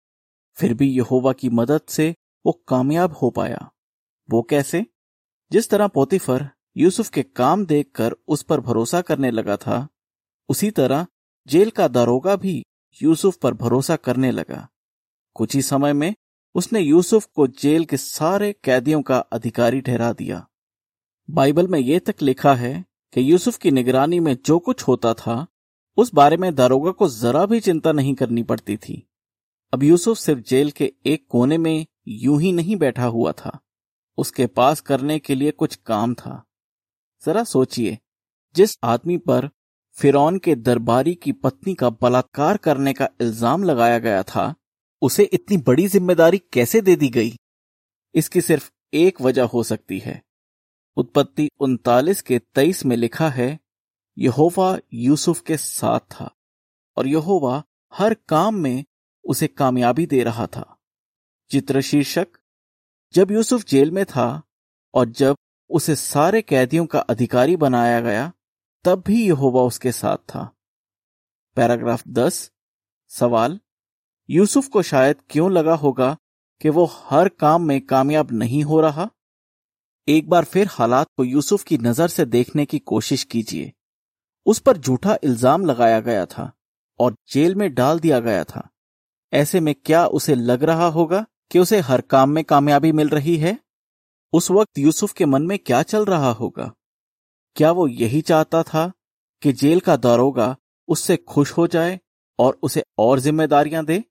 फिर 0.55 0.73
भी 0.73 0.91
यहोवा 0.91 1.33
की 1.33 1.49
मदद 1.49 1.81
से 1.89 2.15
वो 2.45 2.63
कामयाब 2.67 3.13
हो 3.13 3.29
पाया। 3.29 3.71
वो 4.29 4.41
कैसे? 4.41 4.85
जिस 5.51 5.69
तरह 5.69 5.87
पोतीफर 5.87 6.49
यूसुफ 6.77 7.09
के 7.09 7.23
काम 7.23 7.65
देखकर 7.65 8.15
उस 8.27 8.43
पर 8.43 8.59
भरोसा 8.59 9.01
करने 9.01 9.31
लगा 9.31 9.57
था, 9.57 9.87
उसी 10.49 10.71
तरह 10.71 11.07
जेल 11.47 11.69
का 11.69 11.87
दारोगा 11.87 12.35
भी 12.35 12.65
यूसुफ 13.01 13.37
पर 13.37 13.53
भरोसा 13.53 13.95
करने 13.95 14.31
लगा। 14.31 14.69
कुछ 15.33 15.55
ही 15.55 15.61
समय 15.61 15.93
में 15.93 16.15
उसने 16.55 16.79
यूसुफ 16.79 17.25
को 17.25 17.47
जेल 17.47 17.85
के 17.85 17.97
सारे 17.97 18.53
कैदियों 18.53 19.01
का 19.01 19.19
अधिकारी 19.19 19.81
ठहरा 19.81 20.13
दिया। 20.13 20.47
बाइबल 21.29 21.67
में 21.67 21.79
यह 21.79 21.99
तक 21.99 22.15
लिखा 22.21 22.55
है 22.55 22.85
कि 23.13 23.31
यूसुफ 23.31 23.57
की 23.57 23.71
निगरानी 23.71 24.19
में 24.19 24.37
जो 24.45 24.59
कुछ 24.59 24.83
होता 24.83 25.13
था, 25.13 25.47
उस 25.97 26.13
बारे 26.13 26.37
में 26.37 26.55
दारोगा 26.55 26.91
को 26.91 27.09
जरा 27.09 27.45
भी 27.45 27.59
चिंता 27.59 27.91
नहीं 27.91 28.15
करनी 28.15 28.43
पड़ती 28.43 28.77
थी। 28.77 29.07
अब 29.73 29.83
यूसुफ 29.83 30.17
सिर्फ़ 30.17 30.41
जेल 30.41 30.71
के 30.71 30.93
एक 31.05 31.25
कोने 31.29 31.57
में 31.57 31.85
यूँ 32.07 32.41
ही 32.41 32.51
नहीं 32.51 32.75
बैठा 32.75 33.05
हुआ 33.05 33.31
था। 33.31 33.59
उसके 34.17 34.47
पास 34.47 34.81
करने 34.81 35.19
के 35.19 35.35
लिए 35.35 35.51
कुछ 35.51 35.75
काम 35.75 36.13
था। 36.13 36.43
जरा 37.25 37.43
सोचिए, 37.43 37.97
जिस 38.55 38.77
आदमी 38.83 39.17
पर 39.17 39.49
फिरौन 39.97 40.37
के 40.37 40.55
दरबारी 40.55 41.15
की 41.15 41.31
पत्नी 41.31 41.73
का 41.73 41.89
बलात्कार 41.89 42.57
करने 42.57 42.93
का 42.93 43.09
इल्ज़ाम 43.21 43.63
लगाया 43.63 43.99
गया 43.99 44.23
था, 44.23 44.55
उसे 45.01 45.23
इतनी 45.23 45.57
बड़ी 45.57 45.87
ज़िम्मेदारी 45.87 46.37
कैसे 46.37 46.81
दे 46.81 46.95
दी 46.95 47.09
गई? 47.09 47.33
इसकी 48.15 48.41
सिर्फ़ 48.41 48.71
एक 48.93 49.21
वजह 49.21 49.43
हो 49.43 49.63
सकती 49.63 49.99
है। 49.99 50.21
उत्पत्ति 50.95 51.49
उनतालीस 51.59 52.21
के 52.21 52.39
तेईस 52.39 52.85
में 52.85 52.95
लिखा 52.95 53.29
है, 53.29 53.59
यहोवा 54.17 54.79
यूसुफ 54.93 55.41
के 55.41 55.57
साथ 55.57 55.99
था, 55.99 56.35
और 56.97 57.07
यहोवा 57.07 57.63
हर 57.93 58.13
काम 58.13 58.55
में 58.55 58.85
उसे 59.23 59.47
कामयाबी 59.47 60.05
दे 60.05 60.23
रहा 60.23 60.47
था। 60.47 60.77
चित्र 61.49 61.81
शीर्षक, 61.81 62.27
जब 63.13 63.31
यूसुफ 63.31 63.63
जेल 63.63 63.91
में 63.91 64.05
था 64.05 64.43
और 64.93 65.05
जब 65.09 65.35
उसे 65.69 65.95
सारे 65.95 66.41
कैदियों 66.41 66.85
का 66.85 66.99
अधिकारी 66.99 67.55
बनाया 67.55 68.01
गया, 68.01 68.33
तब 68.83 69.03
भी 69.07 69.27
यहोवा 69.27 69.63
उसके 69.63 69.91
साथ 69.91 70.17
था। 70.17 70.55
पैराग्राफ 71.55 72.07
दस, 72.07 72.51
सवाल, 73.07 73.59
यूसुफ 74.29 74.67
को 74.67 74.81
शायद 74.81 75.15
क्यों 75.29 75.51
लगा 75.51 75.75
होगा 75.75 76.17
कि 76.61 76.69
वो 76.69 76.85
हर 76.85 77.29
काम 77.29 77.61
में 77.61 77.85
कामयाब 77.85 78.31
नहीं 78.31 78.63
हो 78.63 78.81
रहा? 78.81 79.09
एक 80.07 80.29
बार 80.29 80.43
फिर 80.43 80.67
हालात 80.71 81.07
को 81.17 81.23
यूसुफ 81.23 81.63
की 81.63 81.77
नज़र 81.77 82.07
से 82.07 82.25
देखने 82.25 82.65
की 82.65 82.79
कोशिश 82.79 83.23
कीजिए। 83.23 83.71
उस 84.45 84.59
पर 84.59 84.77
झूठा 84.77 85.17
इल्ज़ाम 85.23 85.65
लगाया 85.65 85.99
गया 85.99 86.25
था 86.25 86.51
और 86.99 87.15
जेल 87.31 87.55
में 87.55 87.73
डाल 87.73 87.99
दिया 87.99 88.19
गया 88.19 88.43
था। 88.43 88.67
ऐसे 89.33 89.59
में 89.59 89.73
क्या 89.75 90.05
उसे 90.07 90.35
लग 90.35 90.63
रहा 90.63 90.87
होगा 90.87 91.25
कि 91.51 91.59
उसे 91.59 91.79
हर 91.79 92.01
काम 92.01 92.29
में 92.29 92.43
कामयाबी 92.43 92.91
मिल 92.91 93.09
रही 93.09 93.37
है? 93.37 93.57
उस 94.33 94.51
वक्त 94.51 94.77
यूसुफ 94.77 95.13
के 95.13 95.25
मन 95.25 95.41
में 95.41 95.57
क्या 95.59 95.81
चल 95.83 96.05
रहा 96.05 96.31
होगा? 96.31 96.71
क्या 97.55 97.71
वो 97.71 97.87
यही 97.87 98.21
चाहता 98.21 98.63
था 98.63 98.91
कि 99.41 99.53
जेल 99.53 99.79
का 99.79 99.95
दारोगा 99.95 100.55
उससे 100.87 101.17
खुश 101.17 101.51
हो 101.51 101.67
जाए 101.67 101.99
और 102.39 102.59
उसे 102.63 102.83
और 102.97 103.19
जिम्मेदारियाँ 103.19 103.85
दे? 103.85 104.03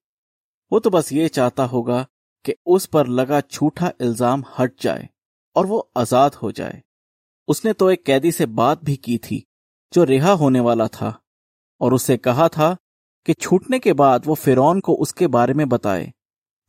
वो 0.72 0.78
तो 0.78 0.90
बस 0.90 1.12
ये 1.12 1.28
चाहता 1.28 1.64
होगा 1.64 2.06
कि 2.44 2.54
उस 2.66 2.86
पर 2.86 3.06
लगा 3.06 3.40
झूठा 3.52 3.92
इल्ज़ाम 4.00 4.44
हट 4.58 4.80
जाए। 4.80 5.08
और 5.56 5.66
वो 5.66 5.90
आज़ाद 5.96 6.34
हो 6.34 6.50
जाए। 6.52 6.82
उसने 7.48 7.72
तो 7.72 7.90
एक 7.90 8.04
कैदी 8.04 8.32
से 8.32 8.46
बात 8.46 8.84
भी 8.84 8.96
की 8.96 9.18
थी, 9.18 9.44
जो 9.92 10.04
रिहा 10.04 10.32
होने 10.32 10.60
वाला 10.60 10.86
था, 10.88 11.18
और 11.80 11.94
उससे 11.94 12.16
कहा 12.16 12.48
था 12.48 12.76
कि 13.26 13.34
छूटने 13.34 13.78
के 13.78 13.92
बाद 13.92 14.26
वो 14.26 14.34
फिरौन 14.34 14.80
को 14.80 14.94
उसके 14.94 15.26
बारे 15.26 15.54
में 15.54 15.68
बताए, 15.68 16.12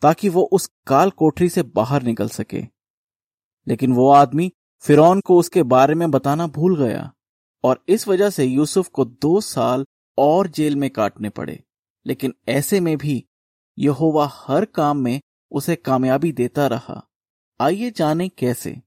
ताकि 0.02 0.30
वो 0.30 0.44
उस 0.44 0.70
काल 0.88 1.10
कोठरी 1.10 1.50
से 1.50 1.64
बाहर 1.64 2.04
निकल 2.04 2.30
सके। 2.30 2.62
लेकिन 3.68 3.94
वो 3.94 4.10
आदमी 4.10 4.52
फिरौन 4.84 5.20
को 5.22 5.38
उसके 5.40 5.64
बारे 5.64 5.96
में 5.96 6.10
बताना 6.12 6.48
भूल 6.48 6.78
गया, 6.78 7.12
और 7.64 7.84
इस 7.88 8.08
वजह 8.08 8.30
से 8.30 8.46
यूसुफ 8.46 8.88
को 8.88 9.06
दो 9.06 9.40
साल 9.42 9.86
और 10.18 10.48
जेल 10.48 10.76
में 10.76 10.90
काटने 10.90 11.30
पड़े। 11.30 11.64
लेकिन 12.06 12.34
ऐसे 12.50 12.80
में 12.80 12.98
भी 12.98 13.24
यहोवा 13.78 14.28
हर 14.34 14.66
काम 14.66 14.98
में 14.98 15.22
उसे 15.52 15.76
कामयाबी 15.76 16.32
देता 16.32 16.68
रहा। 16.68 17.02
आइए 17.60 17.92
जाने 17.92 18.30
कैसे। 18.30 18.82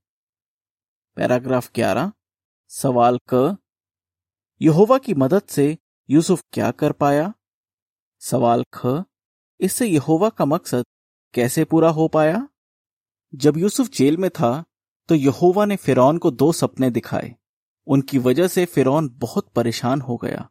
पैराग्राफ 1.16 1.70
ग्यारह, 1.74 2.12
सवाल 2.68 3.18
क, 3.32 3.56
यहोवा 4.62 4.98
की 4.98 5.14
मदद 5.14 5.42
से 5.42 5.78
यूसुफ 6.10 6.42
क्या 6.52 6.70
कर 6.70 6.92
पाया? 6.92 7.32
सवाल 8.20 8.64
ख, 8.74 9.04
इससे 9.60 9.86
यहोवा 9.86 10.28
का 10.28 10.44
मकसद 10.44 10.84
कैसे 11.34 11.64
पूरा 11.64 11.90
हो 11.90 12.08
पाया? 12.08 12.48
जब 13.34 13.56
यूसुफ 13.56 13.88
जेल 13.88 14.16
में 14.16 14.30
था 14.30 14.64
तो 15.08 15.14
यहोवा 15.14 15.64
ने 15.64 15.76
फिरौन 15.76 16.18
को 16.18 16.30
दो 16.30 16.52
सपने 16.52 16.90
दिखाए। 16.90 17.34
उनकी 17.86 18.18
वजह 18.18 18.48
से 18.48 18.64
फिरौन 18.66 19.08
बहुत 19.12 19.48
परेशान 19.48 20.00
हो 20.00 20.16
गया। 20.16 20.48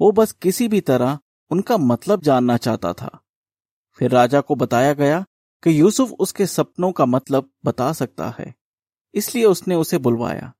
वो 0.00 0.12
बस 0.12 0.32
किसी 0.32 0.68
भी 0.68 0.80
तरह 0.80 1.18
उनका 1.50 1.76
मतलब 1.76 2.22
जानना 2.22 2.56
चाहता 2.56 2.92
था। 2.92 3.18
फिर 3.92 4.10
राजा 4.10 4.40
को 4.40 4.54
बताया 4.54 4.92
गया 4.92 5.24
कि 5.62 5.80
यूसुफ 5.80 6.12
उसके 6.12 6.46
सपनों 6.46 6.92
का 6.92 7.06
मतलब 7.06 7.50
बता 7.64 7.92
सकता 7.92 8.34
है। 8.38 8.54
इसलिए 9.14 9.44
उसने 9.44 9.74
उसे 9.74 9.98
बुलवाया। 9.98 10.54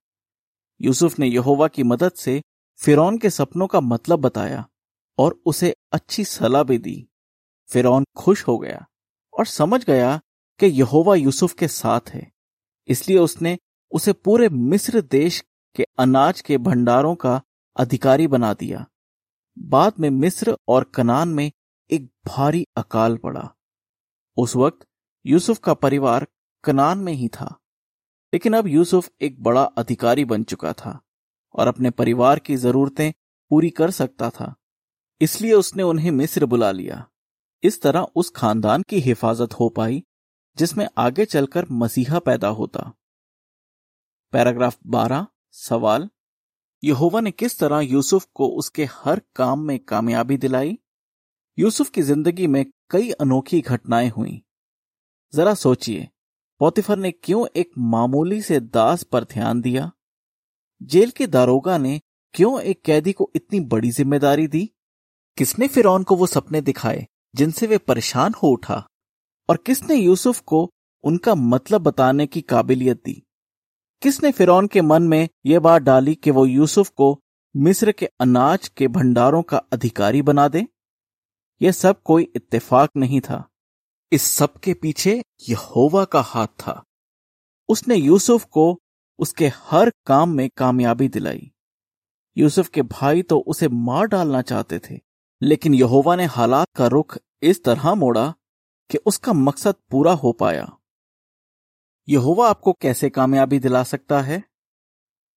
यूसुफ 0.81 1.19
ने 1.19 1.27
यहोवा 1.27 1.69
की 1.69 1.83
मदद 1.83 2.13
से 2.13 2.43
फिरौन 2.77 3.19
के 3.19 3.31
सपनों 3.31 3.67
का 3.67 3.81
मतलब 3.81 4.19
बताया 4.19 4.69
और 5.19 5.43
उसे 5.47 5.75
अच्छी 5.93 6.25
सलाह 6.25 6.63
भी 6.63 6.79
दी। 6.79 7.09
फिरौन 7.73 8.05
खुश 8.17 8.47
हो 8.49 8.59
गया 8.59 8.87
और 9.39 9.47
समझ 9.47 9.85
गया 9.85 10.21
कि 10.59 10.67
यहोवा 10.67 11.15
यूसुफ 11.15 11.53
के 11.53 11.69
साथ 11.69 12.01
है। 12.09 12.33
इसलिए 12.89 13.19
उसने 13.19 13.59
उसे 13.91 14.13
पूरे 14.13 14.49
मिस्र 14.49 15.01
देश 15.01 15.45
के 15.77 15.85
अनाज 15.99 16.41
के 16.41 16.59
भंडारों 16.59 17.15
का 17.15 17.43
अधिकारी 17.77 18.27
बना 18.27 18.55
दिया। 18.55 18.87
बाद 19.59 19.93
में 20.01 20.11
मिस्र 20.11 20.57
और 20.69 20.85
कनान 20.85 21.29
में 21.29 21.53
एक 21.91 22.11
भारी 22.27 22.67
अकाल 22.77 23.17
पड़ा। 23.17 23.55
उस 24.39 24.57
वक्त 24.57 24.87
यूसुफ 25.27 25.59
का 25.59 25.75
परिवार 25.75 26.27
कनान 26.65 26.99
में 26.99 27.13
ही 27.13 27.29
था। 27.29 27.59
लेकिन 28.35 28.53
अब 28.53 28.67
यूसुफ 28.67 29.11
एक 29.21 29.43
बड़ा 29.43 29.65
अधिकारी 29.65 30.25
बन 30.25 30.45
चुका 30.45 30.73
था 30.73 31.01
और 31.55 31.69
अपने 31.69 31.91
परिवार 31.91 32.39
की 32.39 32.57
जरूरतें 32.57 33.13
पूरी 33.51 33.71
कर 33.71 33.91
सकता 33.91 34.31
था। 34.31 34.55
इसलिए 35.21 35.53
उसने 35.53 35.83
उन्हें 35.83 36.11
मिस्र 36.11 36.47
बुला 36.47 36.71
लिया। 36.71 37.09
इस 37.63 37.83
तरह 37.83 38.01
उस 38.01 38.31
खानदान 38.31 38.83
की 38.83 39.01
हिफाजत 39.01 39.55
हो 39.61 39.69
पाई, 39.69 40.05
जिसमें 40.57 40.89
आगे 40.99 41.25
चलकर 41.25 41.67
मसीहा 41.71 42.19
पैदा 42.19 42.49
होता। 42.49 42.93
पैराग्राफ 44.33 44.79
12 44.87 45.27
सवाल, 45.53 46.09
यहोवा 46.85 47.21
ने 47.21 47.31
किस 47.31 47.59
तरह 47.59 47.81
यूसुफ 47.81 48.29
को 48.35 48.49
उसके 48.49 48.85
हर 48.85 49.23
काम 49.37 49.61
में 49.61 49.79
कामयाबी 49.79 50.37
दिलाई? 50.37 50.79
यूसुफ 51.59 51.91
की 51.91 52.03
ज़िंदगी 52.03 52.47
में 52.47 52.67
कई 52.91 53.11
अनोखी 53.11 53.61
घटनाएँ 53.61 54.09
हुई। 54.09 54.43
जरा 55.35 55.55
सोचिए, 55.55 56.09
पोतिफर 56.59 56.97
ने 56.97 57.11
क्यों 57.11 57.47
एक 57.57 57.71
मामूली 57.79 58.43
से 58.43 58.61
दास 58.61 59.03
पर 59.03 59.25
ध्यान 59.25 59.61
दिया? 59.61 59.91
जेल 60.83 61.11
के 61.11 61.27
दारोगा 61.27 61.79
ने 61.79 62.01
क्यों 62.33 62.61
एक 62.61 62.83
कैदी 62.83 63.13
को 63.13 63.33
इतनी 63.37 63.61
बड़ी 63.61 63.91
ज़िम्मेदारी 63.91 64.47
दी? 64.47 64.71
किसने 65.39 65.69
फिर 65.69 65.85
को 66.03 66.17
वो 66.17 66.27
सपने 66.27 66.61
दिखाए, 66.61 67.07
जिनसे 67.37 67.67
वे 67.67 67.79
परेशान 67.79 68.35
हो 68.43 68.49
उठा? 68.49 68.89
और 69.49 69.57
किसने 69.57 69.95
यूसुफ 69.95 70.41
को 70.41 70.71
उनका 71.05 71.35
मतलब 71.35 71.83
बताने 71.83 72.27
की 72.27 72.41
काबिलियत 72.41 73.03
दी? 73.05 73.23
किसने 74.03 74.33
फिरौन 74.33 74.67
के 74.67 74.83
मन 74.83 75.03
में 75.03 75.29
यह 75.47 75.61
बात 75.61 75.83
डाली 75.83 76.15
कि 76.15 76.31
वो 76.31 76.47
यूसुफ 76.47 76.89
को 76.89 77.23
मिस्र 77.57 77.93
के 77.93 78.07
अनाज 78.07 78.69
के 78.69 78.89
भंडारों 78.89 79.43
का 79.43 79.57
अधिकारी 79.57 80.23
बना 80.23 80.49
दे? 80.49 80.67
यह 81.63 81.73
सब 81.73 82.03
कोई 82.03 82.33
इत्तेफाक 82.37 82.91
नहीं 82.97 83.21
था। 83.21 83.49
इस 84.13 84.23
सब 84.23 84.59
के 84.59 84.75
पीछे 84.75 85.23
यहोवा 85.49 86.05
का 86.05 86.21
हाथ 86.21 86.47
था। 86.47 86.83
उसने 87.69 87.97
यूसुफ 87.97 88.45
को 88.45 88.79
उसके 89.19 89.49
हर 89.49 89.93
काम 90.07 90.31
में 90.31 90.49
कामयाबी 90.57 91.09
दिलाई। 91.09 91.53
यूसुफ 92.37 92.69
के 92.69 92.83
भाई 92.83 93.23
तो 93.23 93.39
उसे 93.39 93.69
मार 93.69 94.07
डालना 94.07 94.43
चाहते 94.43 94.79
थे, 94.79 94.99
लेकिन 95.43 95.75
यहोवा 95.75 96.17
ने 96.17 96.25
हालात 96.25 96.69
का 96.77 96.87
रुख 96.87 97.17
इस 97.43 97.65
तरह 97.65 97.95
मोड़ा 97.95 98.35
कि 98.91 98.99
उसका 98.99 99.33
मकसद 99.33 99.75
पूरा 99.91 100.13
हो 100.13 100.33
पाया। 100.33 100.79
यहोवा 102.09 102.49
आपको 102.51 102.73
कैसे 102.73 103.11
कामयाबी 103.11 103.59
दिला 103.59 103.83
सकता 103.83 104.21
है? 104.21 104.43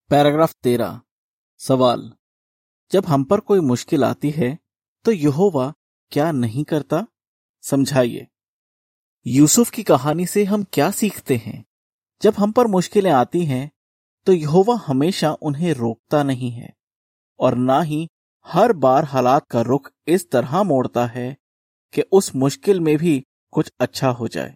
पैराग्राफ 0.09 0.53
तेरह। 0.63 1.01
सवाल। 1.59 2.11
जब 2.91 3.05
हम 3.05 3.23
पर 3.23 3.39
कोई 3.39 3.59
मुश्किल 3.59 4.03
आती 4.03 4.29
है 4.29 4.57
तो 5.05 5.11
यहोवा 5.11 5.73
क्या 6.11 6.31
नहीं 6.31 6.63
करता? 6.63 7.05
समझाइए। 7.63 8.27
यूसुफ 9.25 9.69
की 9.69 9.83
कहानी 9.83 10.25
से 10.25 10.43
हम 10.43 10.63
क्या 10.73 10.89
सीखते 10.91 11.35
हैं? 11.37 11.63
जब 12.21 12.33
हम 12.37 12.51
पर 12.51 12.67
मुश्किलें 12.67 13.11
आती 13.11 13.43
हैं 13.45 13.69
तो 14.27 14.33
यहोवा 14.33 14.75
हमेशा 14.77 15.31
उन्हें 15.41 15.73
रोकता 15.73 16.21
नहीं 16.23 16.51
है, 16.51 16.73
और 17.39 17.55
ना 17.55 17.81
ही 17.81 18.07
हर 18.45 18.73
बार 18.75 19.03
हालात 19.03 19.45
का 19.47 19.61
रुख 19.61 19.89
इस 20.07 20.29
तरह 20.31 20.61
मोड़ता 20.63 21.05
है 21.05 21.35
कि 21.93 22.01
उस 22.11 22.35
मुश्किल 22.35 22.79
में 22.79 22.97
भी 22.97 23.23
कुछ 23.53 23.71
अच्छा 23.79 24.09
हो 24.09 24.27
जाए। 24.27 24.55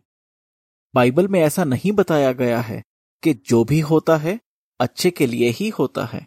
बाइबल 0.94 1.28
में 1.28 1.40
ऐसा 1.42 1.64
नहीं 1.64 1.92
बताया 1.92 2.32
गया 2.34 2.60
है 2.62 2.82
कि 3.24 3.34
जो 3.46 3.64
भी 3.64 3.80
होता 3.82 4.18
है, 4.18 4.40
अच्छे 4.80 5.12
के 5.12 5.28
लिए 5.28 5.50
ही 5.50 5.70
होता 5.70 6.06
है, 6.06 6.26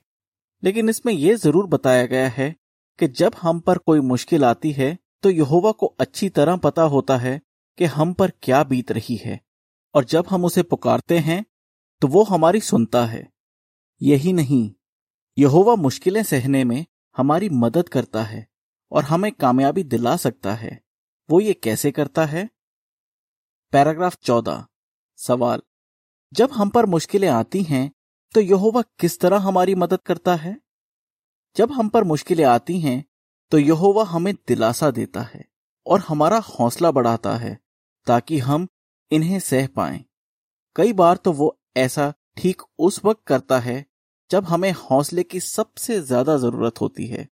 लेकिन 0.62 0.88
इसमें 0.88 1.12
यह 1.12 1.36
ज़रूर 1.36 1.66
बताया 1.66 2.06
गया 2.06 2.28
है 2.28 2.54
कि 2.98 3.08
जब 3.08 3.34
हम 3.42 3.60
पर 3.60 3.78
कोई 3.78 4.00
मुश्किल 4.02 4.44
आती 4.44 4.72
है 4.72 4.96
तो 5.22 5.30
यहोवा 5.30 5.72
को 5.72 5.86
अच्छी 6.00 6.28
तरह 6.28 6.56
पता 6.56 6.82
होता 6.82 7.16
है 7.16 7.40
कि 7.78 7.84
हम 7.84 8.12
पर 8.12 8.30
क्या 8.42 8.62
बीत 8.64 8.92
रही 8.92 9.16
है। 9.16 9.40
और 9.94 10.04
जब 10.04 10.26
हम 10.30 10.44
उसे 10.44 10.62
पुकारते 10.62 11.18
हैं 11.18 11.44
तो 12.02 12.08
वो 12.08 12.22
हमारी 12.22 12.60
सुनता 12.60 13.04
है। 13.06 13.26
यही 14.00 14.32
नहीं, 14.32 14.70
यहोवा 15.38 15.74
मुश्किलें 15.74 16.22
सहने 16.22 16.64
में 16.64 16.84
हमारी 17.16 17.48
मदद 17.48 17.88
करता 17.88 18.22
है 18.22 18.46
और 18.92 19.04
हमें 19.04 19.30
कामयाबी 19.32 19.84
दिला 19.84 20.16
सकता 20.16 20.54
है। 20.54 20.80
वो 21.28 21.40
ये 21.40 21.54
कैसे 21.54 21.90
करता 21.90 22.24
है? 22.26 22.48
पैराग्राफ 23.72 24.16
चौदह, 24.22 24.64
सवाल। 25.18 25.62
जब 26.32 26.52
हम 26.52 26.68
पर 26.68 26.86
मुश्किलें 26.86 27.28
आती 27.28 27.62
हैं 27.62 27.90
तो 28.34 28.40
यहोवा 28.40 28.82
किस 28.98 29.18
तरह 29.20 29.38
हमारी 29.38 29.74
मदद 29.74 30.02
करता 30.02 30.34
है? 30.36 30.56
जब 31.56 31.72
हम 31.72 31.88
पर 31.88 32.04
मुश्किलें 32.04 32.44
आती 32.44 32.80
हैं 32.80 33.04
तो 33.52 33.58
यहोवा 33.58 34.04
हमें 34.04 34.34
दिलासा 34.48 34.90
देता 34.90 35.20
है 35.24 35.44
और 35.86 36.00
हमारा 36.00 36.38
हौसला 36.38 36.90
बढ़ाता 36.90 37.36
है 37.36 37.58
ताकि 38.06 38.38
हम 38.38 38.66
इन्हें 39.10 39.38
सह 39.40 39.66
पाए। 39.66 40.04
कई 40.76 40.92
बार 40.92 41.16
तो 41.16 41.32
वो 41.32 41.56
ऐसा 41.76 42.12
ठीक 42.36 42.62
उस 42.78 43.00
वक्त 43.04 43.22
करता 43.26 43.58
है 43.58 43.84
जब 44.30 44.44
हमें 44.44 44.70
हौसले 44.72 45.22
की 45.22 45.40
सबसे 45.40 46.00
ज़्यादा 46.00 46.36
ज़रूरत 46.36 46.80
होती 46.80 47.06
है। 47.06 47.28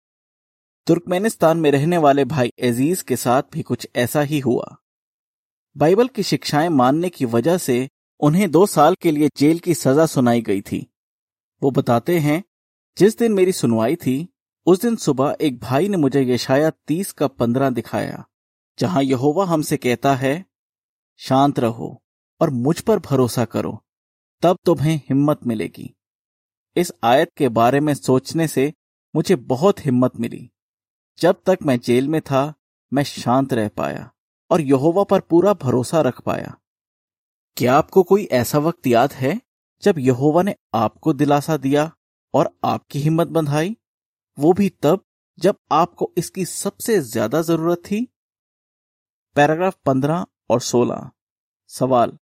तुर्कमेनिस्तान 0.88 1.58
में 1.58 1.70
रहने 1.72 1.98
वाले 1.98 2.26
भाई 2.26 2.50
अज़ीज़ 2.64 3.04
के 3.04 3.16
साथ 3.16 3.44
भी 3.54 3.62
कुछ 3.62 3.88
ऐसा 3.96 4.22
ही 4.22 4.40
हुआ। 4.40 4.76
बाइबल 5.76 6.08
की 6.08 6.24
शिक्षाएँ 6.24 6.70
मानने 6.70 7.10
की 7.10 7.26
वजह 7.26 7.58
से 7.58 7.88
उन्हें 8.20 8.50
दो 8.52 8.66
साल 8.66 8.96
के 8.96 9.12
लिए 9.12 9.30
जेल 9.38 9.60
की 9.60 9.74
सजा 9.74 10.06
सुनाई 10.06 10.42
गई 10.42 10.62
थी। 10.62 10.88
वो 11.62 11.72
बताते 11.72 12.18
हैं, 12.20 12.44
जिस 12.98 13.18
दिन 13.18 13.32
मेरी 13.32 13.52
सुनवाई 13.52 13.96
थी 13.96 14.33
उस 14.66 14.82
दिन 14.82 14.96
सुबह 14.96 15.36
एक 15.42 15.60
भाई 15.60 15.88
ने 15.88 15.98
मुझे 15.98 16.22
यशाया 16.24 16.70
तीस 16.70 17.12
का 17.12 17.28
पंद्रह 17.28 17.70
दिखाया, 17.70 18.26
जहाँ 18.80 19.04
यहोवा 19.04 19.46
हमसे 19.46 19.78
कहता 19.78 20.16
है, 20.16 20.46
शांत 21.18 21.60
रहो 21.60 22.04
और 22.42 22.50
मुझ 22.50 22.80
पर 22.80 23.00
भरोसा 23.00 23.46
करो, 23.46 23.84
तब 24.42 24.58
तुम्हें 24.66 24.96
हिम्मत 24.98 25.40
मिलेगी। 25.48 25.96
इस 26.76 26.94
आयत 27.04 27.30
के 27.38 27.50
बारे 27.50 27.80
में 27.80 27.94
सोचने 27.94 28.48
से 28.48 28.74
मुझे 29.16 29.36
बहुत 29.36 29.86
हिम्मत 29.86 30.12
मिली। 30.20 30.50
जब 31.20 31.42
तक 31.46 31.58
मैं 31.66 31.80
जेल 31.80 32.08
में 32.08 32.22
था, 32.22 32.54
मैं 32.94 33.04
शांत 33.04 33.54
रह 33.54 33.68
पाया 33.68 34.12
और 34.52 34.62
यहोवा 34.62 35.04
पर 35.04 35.20
पूरा 35.20 35.54
भरोसा 35.54 36.02
रख 36.02 36.22
पाया। 36.22 36.58
क्या 37.58 37.76
आपको 37.76 38.04
कोई 38.04 38.24
ऐसा 38.32 38.58
वक्त 38.58 38.88
याद 38.88 39.14
है 39.14 39.42
जब 39.84 39.96
यहोवा 40.00 40.42
ने 40.44 40.56
आपको 40.74 41.14
दिलासा 41.14 41.58
दिया 41.58 41.92
और 42.34 42.58
आपकी 42.64 43.00
हिम्मत 43.00 43.28
बंधाई? 43.28 43.78
वो 44.38 44.54
भी 44.54 44.70
तब 44.84 45.04
जब 45.38 45.56
आपको 45.72 46.12
इसकी 46.18 46.46
सबसे 46.46 47.00
ज़्यादा 47.02 47.42
ज़रूरत 47.42 47.82
थी? 47.82 48.08
पैराग्राफ 49.36 49.76
पंद्रह 49.86 50.26
और 50.50 50.62
सोलह। 50.62 51.10
सवाल, 51.70 52.18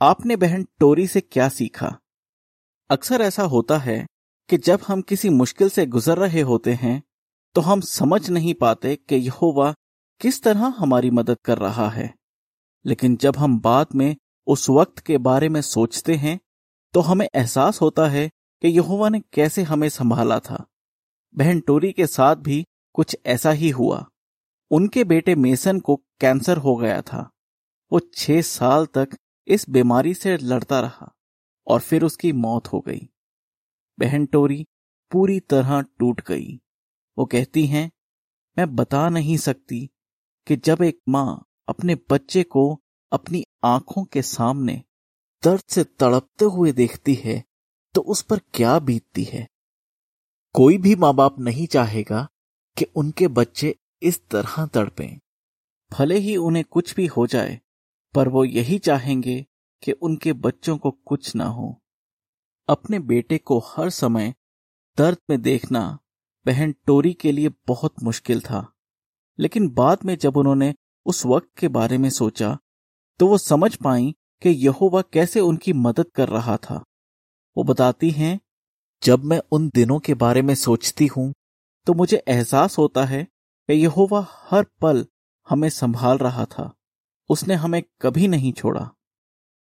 आपने 0.00 0.36
बहन 0.36 0.66
टोरी 0.80 1.06
से 1.06 1.20
क्या 1.22 1.48
सीखा? 1.50 1.96
अक्सर 2.90 3.22
ऐसा 3.22 3.42
होता 3.44 3.78
है 3.78 4.04
कि 4.48 4.56
जब 4.58 4.80
हम 4.88 5.02
किसी 5.02 5.28
मुश्किल 5.30 5.68
से 5.68 5.86
गुजर 5.86 6.18
रहे 6.18 6.40
होते 6.42 6.72
हैं 6.74 7.02
तो 7.54 7.60
हम 7.60 7.80
समझ 7.82 8.28
नहीं 8.30 8.54
पाते 8.54 8.94
कि 8.98 9.16
यहोवा 9.16 9.72
किस 10.20 10.42
तरह 10.42 10.74
हमारी 10.78 11.10
मदद 11.10 11.38
कर 11.44 11.58
रहा 11.58 11.88
है। 11.90 12.12
लेकिन 12.84 13.16
जब 13.16 13.36
हम 13.36 13.58
बाद 13.60 13.94
में 13.94 14.16
उस 14.46 14.68
वक्त 14.70 14.98
के 14.98 15.18
बारे 15.20 15.48
में 15.48 15.60
सोचते 15.62 16.14
हैं 16.16 16.38
तो 16.94 17.00
हमें 17.00 17.26
एहसास 17.26 17.80
होता 17.80 18.08
है 18.08 18.28
कि 18.28 18.68
यहोवा 18.68 19.08
ने 19.08 19.20
कैसे 19.32 19.62
हमें 19.62 19.88
संभाला 19.88 20.38
था। 20.40 20.64
बहन 21.34 21.60
टोरी 21.60 21.92
के 21.92 22.06
साथ 22.06 22.36
भी 22.36 22.64
कुछ 22.94 23.16
ऐसा 23.26 23.50
ही 23.50 23.70
हुआ। 23.70 24.06
उनके 24.70 25.04
बेटे 25.04 25.34
मेसन 25.34 25.80
को 25.80 25.96
कैंसर 26.20 26.56
हो 26.56 26.76
गया 26.76 27.02
था। 27.02 27.30
वो 27.92 28.00
छह 28.14 28.40
साल 28.42 28.86
तक 28.86 29.08
इस 29.48 29.68
बीमारी 29.70 30.14
से 30.14 30.36
लड़ता 30.36 30.80
रहा 30.80 31.12
और 31.66 31.80
फिर 31.80 32.04
उसकी 32.04 32.32
मौत 32.32 32.66
हो 32.66 32.80
गई। 32.80 33.08
बहन 33.98 34.26
टोरी 34.26 34.66
पूरी 35.12 35.40
तरह 35.40 35.80
टूट 35.98 36.20
गई। 36.20 36.60
वो 37.18 37.24
कहती 37.24 37.66
हैं, 37.66 37.90
मैं 38.58 38.74
बता 38.76 39.08
नहीं 39.08 39.36
सकती 39.36 39.90
कि 40.46 40.56
जब 40.56 40.82
एक 40.82 41.00
माँ 41.08 41.44
अपने 41.68 41.94
बच्चे 42.10 42.42
को 42.42 42.80
अपनी 43.12 43.44
आँखों 43.64 44.04
के 44.04 44.22
सामने 44.22 44.82
दर्द 45.42 45.62
से 45.68 45.84
तड़पते 45.84 46.44
हुए 46.44 46.72
देखती 46.72 47.14
है 47.14 47.42
तो 47.94 48.00
उस 48.00 48.22
पर 48.22 48.38
क्या 48.54 48.78
बीतती 48.78 49.24
है? 49.24 49.46
कोई 50.56 50.76
भी 50.78 50.94
माँ 50.94 51.12
बाप 51.14 51.38
नहीं 51.38 51.66
चाहेगा 51.66 52.28
कि 52.76 52.84
उनके 52.96 53.26
बच्चे 53.28 53.74
इस 54.02 54.20
तरह 54.28 54.66
तड़पें। 54.66 55.18
भले 55.92 56.18
ही 56.18 56.36
उन्हें 56.36 56.64
कुछ 56.64 56.94
भी 56.94 57.06
हो 57.06 57.26
जाए, 57.26 57.60
पर 58.14 58.28
वो 58.28 58.44
यही 58.44 58.78
चाहेंगे 58.78 59.46
कि 59.82 59.92
उनके 59.92 60.32
बच्चों 60.32 60.76
को 60.78 60.90
कुछ 60.90 61.34
ना 61.36 61.44
हो। 61.44 61.82
अपने 62.68 62.98
बेटे 62.98 63.38
को 63.38 63.58
हर 63.66 63.90
समय 63.90 64.34
दर्द 64.98 65.18
में 65.30 65.40
देखना 65.42 65.98
बहन 66.46 66.74
टोरी 66.86 67.12
के 67.12 67.32
लिए 67.32 67.50
बहुत 67.66 68.02
मुश्किल 68.02 68.40
था, 68.40 68.66
लेकिन 69.38 69.68
बाद 69.68 70.04
में 70.04 70.16
जब 70.18 70.36
उन्होंने 70.36 70.74
उस 71.06 71.24
वक्त 71.26 71.48
के 71.58 71.68
बारे 71.68 71.98
में 71.98 72.10
सोचा 72.10 72.56
तो 73.20 73.26
वो 73.26 73.38
समझ 73.38 73.74
पाई 73.74 74.14
कि 74.42 74.48
यहोवा 74.48 75.02
कैसे 75.02 75.40
उनकी 75.40 75.72
मदद 75.72 76.10
कर 76.14 76.28
रहा 76.28 76.56
था। 76.56 76.82
वो 77.56 77.64
बताती 77.64 78.10
हैं 78.10 78.38
जब 79.02 79.24
मैं 79.24 79.40
उन 79.52 79.68
दिनों 79.74 79.98
के 79.98 80.14
बारे 80.14 80.42
में 80.42 80.54
सोचती 80.54 81.06
हूँ 81.06 81.32
तो 81.86 81.94
मुझे 81.94 82.22
एहसास 82.28 82.78
होता 82.78 83.04
है 83.04 83.22
कि 83.24 83.74
यहोवा 83.74 84.26
हर 84.50 84.64
पल 84.82 85.04
हमें 85.46 85.68
संभाल 85.68 86.18
रहा 86.18 86.44
था। 86.44 86.72
उसने 87.30 87.54
हमें 87.54 87.82
कभी 88.00 88.28
नहीं 88.28 88.52
छोड़ा। 88.52 88.88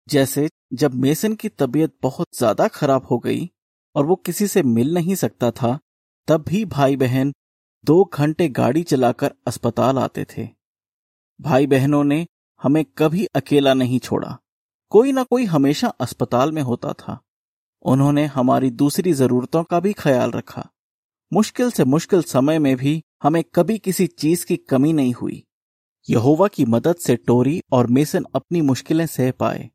जैसे 0.09 0.49
जब 0.75 0.95
मेसन 0.95 1.35
की 1.35 1.49
तबीयत 1.49 1.95
बहुत 2.03 2.27
ज़्यादा 2.39 2.69
खराब 2.69 3.07
हो 3.07 3.19
गई 3.19 3.49
और 3.95 4.07
वो 4.07 4.17
किसी 4.17 4.47
से 4.47 4.63
मिल 4.63 4.95
नहीं 4.95 5.15
सकता 5.15 5.51
था, 5.51 5.79
तब 6.29 6.45
भी 6.49 6.65
भाई 6.65 6.97
बहन 6.97 7.33
दो 7.85 8.05
घंटे 8.05 8.49
गाड़ी 8.49 8.83
चलाकर 8.83 9.35
अस्पताल 9.47 9.99
आते 9.99 10.27
थे। 10.37 10.49
भाई 11.41 11.67
बहनों 11.67 12.05
ने 12.05 12.27
हमें 12.61 12.85
कभी 12.99 13.27
अकेला 13.35 13.75
नहीं 13.75 13.99
छोड़ा। 13.99 14.37
कोई 14.93 15.13
ना 15.13 15.23
कोई 15.23 15.45
हमेशा 15.45 15.89
अस्पताल 16.01 16.53
में 16.53 16.63
होता 16.63 16.93
था। 16.93 17.21
उन्होंने 17.83 18.27
हमारी 18.27 18.71
दूसरी 18.71 19.13
जरूरतों 19.13 19.65
का 19.65 19.81
भी 19.81 19.93
ख्याल 19.93 20.31
रखा। 20.31 20.69
मुश्किल 21.33 21.71
से 21.71 21.85
मुश्किल 21.85 22.23
समय 22.23 22.59
में 22.59 22.77
भी 22.77 23.05
हमें 23.23 23.45
कभी 23.45 23.79
किसी 23.79 24.07
चीज़ 24.07 24.47
की 24.47 24.57
कमी 24.57 24.93
नहीं 24.93 25.13
हुई। 25.13 25.45
यहोवा 26.11 26.49
की 26.49 26.65
मदद 26.65 26.97
से 26.97 27.17
टोरी 27.17 27.63
और 27.73 27.87
मेसन 27.87 28.25
अपनी 28.35 28.61
मुश्किलें 28.61 29.07
सह 29.07 29.31
पाए। 29.31 29.71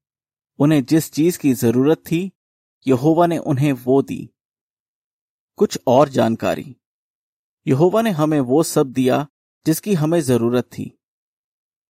उन्हें 0.59 0.85
जिस 0.85 1.11
चीज़ 1.11 1.39
की 1.39 1.53
ज़रूरत 1.53 1.97
थी, 1.97 2.31
यहोवा 2.87 3.27
ने 3.27 3.37
उन्हें 3.37 3.73
वो 3.73 4.01
दी। 4.01 4.29
कुछ 5.57 5.79
और 5.87 6.09
जानकारी। 6.09 6.75
यहोवा 7.67 8.01
ने 8.01 8.11
हमें 8.11 8.39
वो 8.39 8.63
सब 8.63 8.91
दिया 8.91 9.27
जिसकी 9.65 9.93
हमें 9.93 10.19
ज़रूरत 10.21 10.63
थी। 10.63 10.99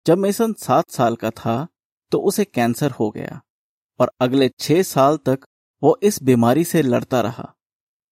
जब 0.05 0.17
मेसन 0.17 0.53
सात 0.53 0.89
साल 0.89 1.15
का 1.15 1.29
था 1.29 1.67
तो 2.11 2.19
उसे 2.19 2.45
कैंसर 2.45 2.91
हो 2.91 3.09
गया 3.11 3.41
और 3.99 4.11
अगले 4.19 4.49
छह 4.59 4.81
साल 4.83 5.17
तक 5.17 5.39
वो 5.83 5.99
इस 6.03 6.23
बीमारी 6.23 6.63
से 6.63 6.81
लड़ता 6.81 7.21
रहा। 7.21 7.55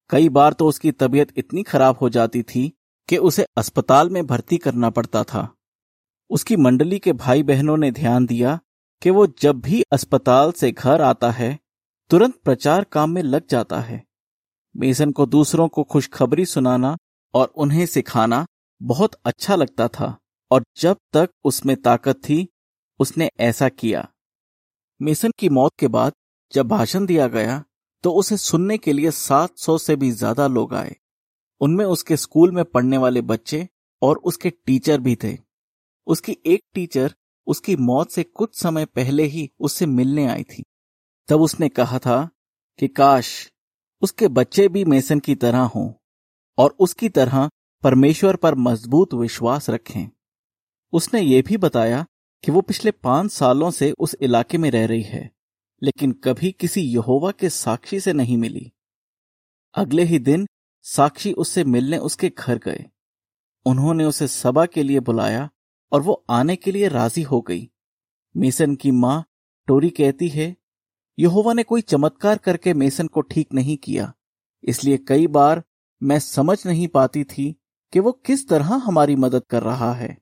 कई 0.10 0.30
बार 0.30 0.54
तो 0.54 0.68
उसकी 0.68 0.92
तबीयत 0.92 1.34
इतनी 1.38 1.64
खराब 1.64 1.98
हो 2.02 2.10
जाती 2.10 2.44
थी 2.44 2.78
कि 3.10 3.18
उसे 3.18 3.46
अस्पताल 3.58 4.10
में 4.10 4.28
भर्ती 4.28 4.58
करना 4.58 4.90
पड़ता 4.90 5.24
था। 5.24 5.56
उसकी 6.30 6.56
मंडली 6.56 7.00
के 7.00 7.14
भाई 7.14 7.44
बहनों 7.44 7.78
ने 7.78 7.92
ध्यान 7.92 8.26
दिया 8.26 8.60
कि 9.02 9.10
वो 9.10 9.28
जब 9.28 9.60
भी 9.60 9.84
अस्पताल 9.92 10.52
से 10.52 10.72
घर 10.72 11.02
आता 11.02 11.32
है, 11.32 11.60
तुरंत 12.10 12.36
प्रचार 12.36 12.84
काम 12.84 13.10
में 13.10 13.24
लग 13.24 13.48
जाता 13.48 13.80
है। 13.80 14.04
मेसन 14.78 15.12
को 15.12 15.26
दूसरों 15.26 15.68
को 15.68 15.84
खुशखबरी 15.84 16.46
सुनाना 16.46 16.98
और 17.34 17.48
उन्हें 17.48 17.86
सिखाना 17.86 18.46
बहुत 18.82 19.16
अच्छा 19.26 19.56
लगता 19.56 19.88
था 19.88 20.18
और 20.52 20.64
जब 20.78 20.98
तक 21.14 21.30
उसमें 21.44 21.82
ताकत 21.82 22.16
थी, 22.16 22.48
उसने 23.00 23.30
ऐसा 23.40 23.70
किया। 23.70 24.10
मेसन 25.02 25.32
की 25.40 25.50
मौत 25.50 25.72
के 25.80 25.88
बाद 25.88 26.14
जब 26.54 26.68
भाषण 26.68 27.06
दिया 27.06 27.28
गया 27.28 27.64
तो 28.04 28.12
उसे 28.12 28.38
सुनने 28.38 28.78
के 28.78 28.94
लिए 28.94 29.12
700 29.12 29.78
से 29.78 29.96
भी 29.96 30.12
ज़्यादा 30.12 30.48
लोग 30.48 30.74
आए। 30.74 30.96
उनमें 31.62 31.86
उसके 31.86 32.18
स्कूल 32.18 32.52
में 32.52 32.64
पढ़ने 32.66 32.98
वाले 32.98 33.22
बच्चे 33.22 33.68
और 34.02 34.18
उसके 34.18 34.50
टीचर 34.50 35.00
भी 35.00 35.16
थे। 35.16 35.38
उसकी 36.08 36.38
एक 36.46 36.64
टीचर 36.74 37.14
उसकी 37.48 37.76
मौत 37.76 38.12
से 38.12 38.24
कुछ 38.24 38.56
समय 38.56 38.86
पहले 38.86 39.24
ही 39.24 39.50
उससे 39.60 39.86
मिलने 39.86 40.26
आई 40.28 40.44
थी। 40.44 40.64
तब 41.30 41.42
उसने 41.42 41.70
कहा 41.70 42.00
था 42.00 42.30
कि, 42.80 42.88
काश 42.88 43.52
उसके 44.02 44.28
बच्चे 44.28 44.68
भी 44.68 44.84
मेसन 44.86 45.20
की 45.20 45.36
तरह 45.36 45.62
हों 45.66 45.92
और 46.58 46.76
उसकी 46.80 47.10
तरह 47.10 47.50
परमेश्वर 47.84 48.36
पर 48.36 48.56
मज़बूत 48.56 49.14
विश्वास 49.14 49.70
रखें। 49.70 50.10
उसने 50.94 51.22
ये 51.22 51.42
भी 51.42 51.58
बताया 51.58 52.06
कि 52.44 52.52
वो 52.52 52.62
पिछले 52.62 52.92
पाँच 52.92 53.32
सालों 53.32 53.72
से 53.72 53.92
उस 53.92 54.16
इलाके 54.22 54.58
में 54.58 54.70
रह 54.72 54.86
रही 54.86 55.02
है। 55.02 55.30
लेकिन 55.82 56.12
कभी 56.24 56.52
किसी 56.52 56.82
यहोवा 56.84 57.32
के 57.32 57.50
साक्षी 57.50 58.00
से 58.00 58.14
नहीं 58.14 58.38
मिली। 58.38 58.72
अगले 59.76 60.04
ही 60.04 60.20
दिन 60.20 60.48
साक्षी 60.86 61.32
उससे 61.34 61.64
मिलने 61.64 61.98
उसके 61.98 62.32
घर 62.38 62.58
गए। 62.58 62.86
उन्होंने 63.66 64.06
उसे 64.06 64.28
सभा 64.28 64.66
के 64.66 64.84
लिए 64.84 65.00
बुलाया 65.00 65.50
और 65.92 66.02
वो 66.02 66.24
आने 66.30 66.56
के 66.56 66.72
लिए 66.72 66.88
राज़ी 66.88 67.22
हो 67.22 67.42
गई। 67.42 67.70
मेसन 68.36 68.76
की 68.76 68.92
माँ 68.92 69.24
टोरी 69.68 69.90
कहती 69.90 70.28
है, 70.30 70.56
यहोवा 71.18 71.54
ने 71.54 71.64
कोई 71.64 71.82
चमत्कार 71.82 72.38
करके 72.38 72.74
मेसन 72.74 73.08
को 73.08 73.22
ठीक 73.22 73.54
नहीं 73.54 73.76
किया, 73.78 74.12
इसलिए 74.64 74.98
कई 74.98 75.28
बार 75.28 75.64
मैं 76.02 76.20
समझ 76.20 76.58
नहीं 76.68 76.88
पाती 76.88 77.24
थी 77.24 77.52
कि 77.94 78.00
वो 78.00 78.12
किस 78.26 78.48
तरह 78.50 78.74
हमारी 78.76 79.16
मदद 79.16 79.44
कर 79.50 79.64
रहा 79.64 79.94
है, 79.94 80.18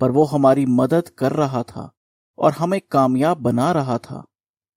पर 0.00 0.10
वो 0.10 0.24
हमारी 0.24 0.66
मदद 0.66 1.08
कर 1.08 1.32
रहा 1.32 1.62
था 1.62 1.90
और 2.38 2.52
हमें 2.52 2.80
कामयाब 2.90 3.38
बना 3.38 3.70
रहा 3.72 3.98
था। 3.98 4.24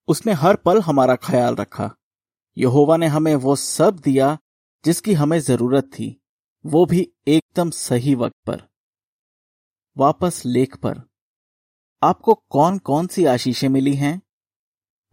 उसने 0.07 0.33
हर 0.33 0.55
पल 0.55 0.81
हमारा 0.81 1.15
ख्याल 1.15 1.55
रखा। 1.55 1.95
यहोवा 2.57 2.97
ने 2.97 3.07
हमें 3.07 3.35
वो 3.35 3.55
सब 3.55 3.99
दिया 3.99 4.37
जिसकी 4.85 5.13
हमें 5.13 5.39
ज़रूरत 5.39 5.83
थी, 5.83 6.21
वो 6.65 6.85
भी 6.85 7.11
एकदम 7.27 7.69
सही 7.69 8.15
वक्त 8.15 8.35
पर। 8.45 8.61
वापस 9.97 10.43
लेख 10.45 10.77
पर। 10.77 11.01
आपको 12.03 12.33
कौन 12.33 12.77
कौन 12.77 13.07
सी 13.07 13.25
आशीषें 13.25 13.69
मिली 13.69 13.95
हैं? 13.95 14.21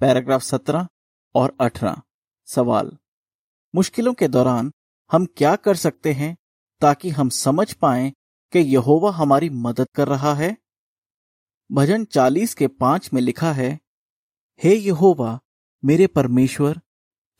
पैराग्राफ 0.00 0.42
सत्रह 0.42 0.88
और 1.35 1.57
अठारह। 1.61 2.02
सवाल। 2.46 2.98
मुश्किलों 3.74 4.14
के 4.14 4.28
दौरान 4.28 4.72
हम 5.12 5.26
क्या 5.26 5.57
कर 5.57 5.76
सकते 5.76 6.12
हैं 6.12 6.37
ताकि 6.81 7.11
हम 7.11 7.28
समझ 7.28 7.72
पाए 7.72 8.12
कि 8.52 8.59
यहोवा 8.59 9.11
हमारी 9.11 9.50
मदद 9.50 9.88
कर 9.94 10.09
रहा 10.09 10.35
है? 10.35 10.57
भजन 11.72 12.05
चालीस 12.05 12.55
के 12.55 12.66
पाँच 12.66 13.12
में 13.12 13.20
लिखा 13.22 13.52
है 13.52 13.81
हे 14.62 14.75
यहोवा, 14.75 15.38
मेरे 15.83 16.07
परमेश्वर, 16.07 16.81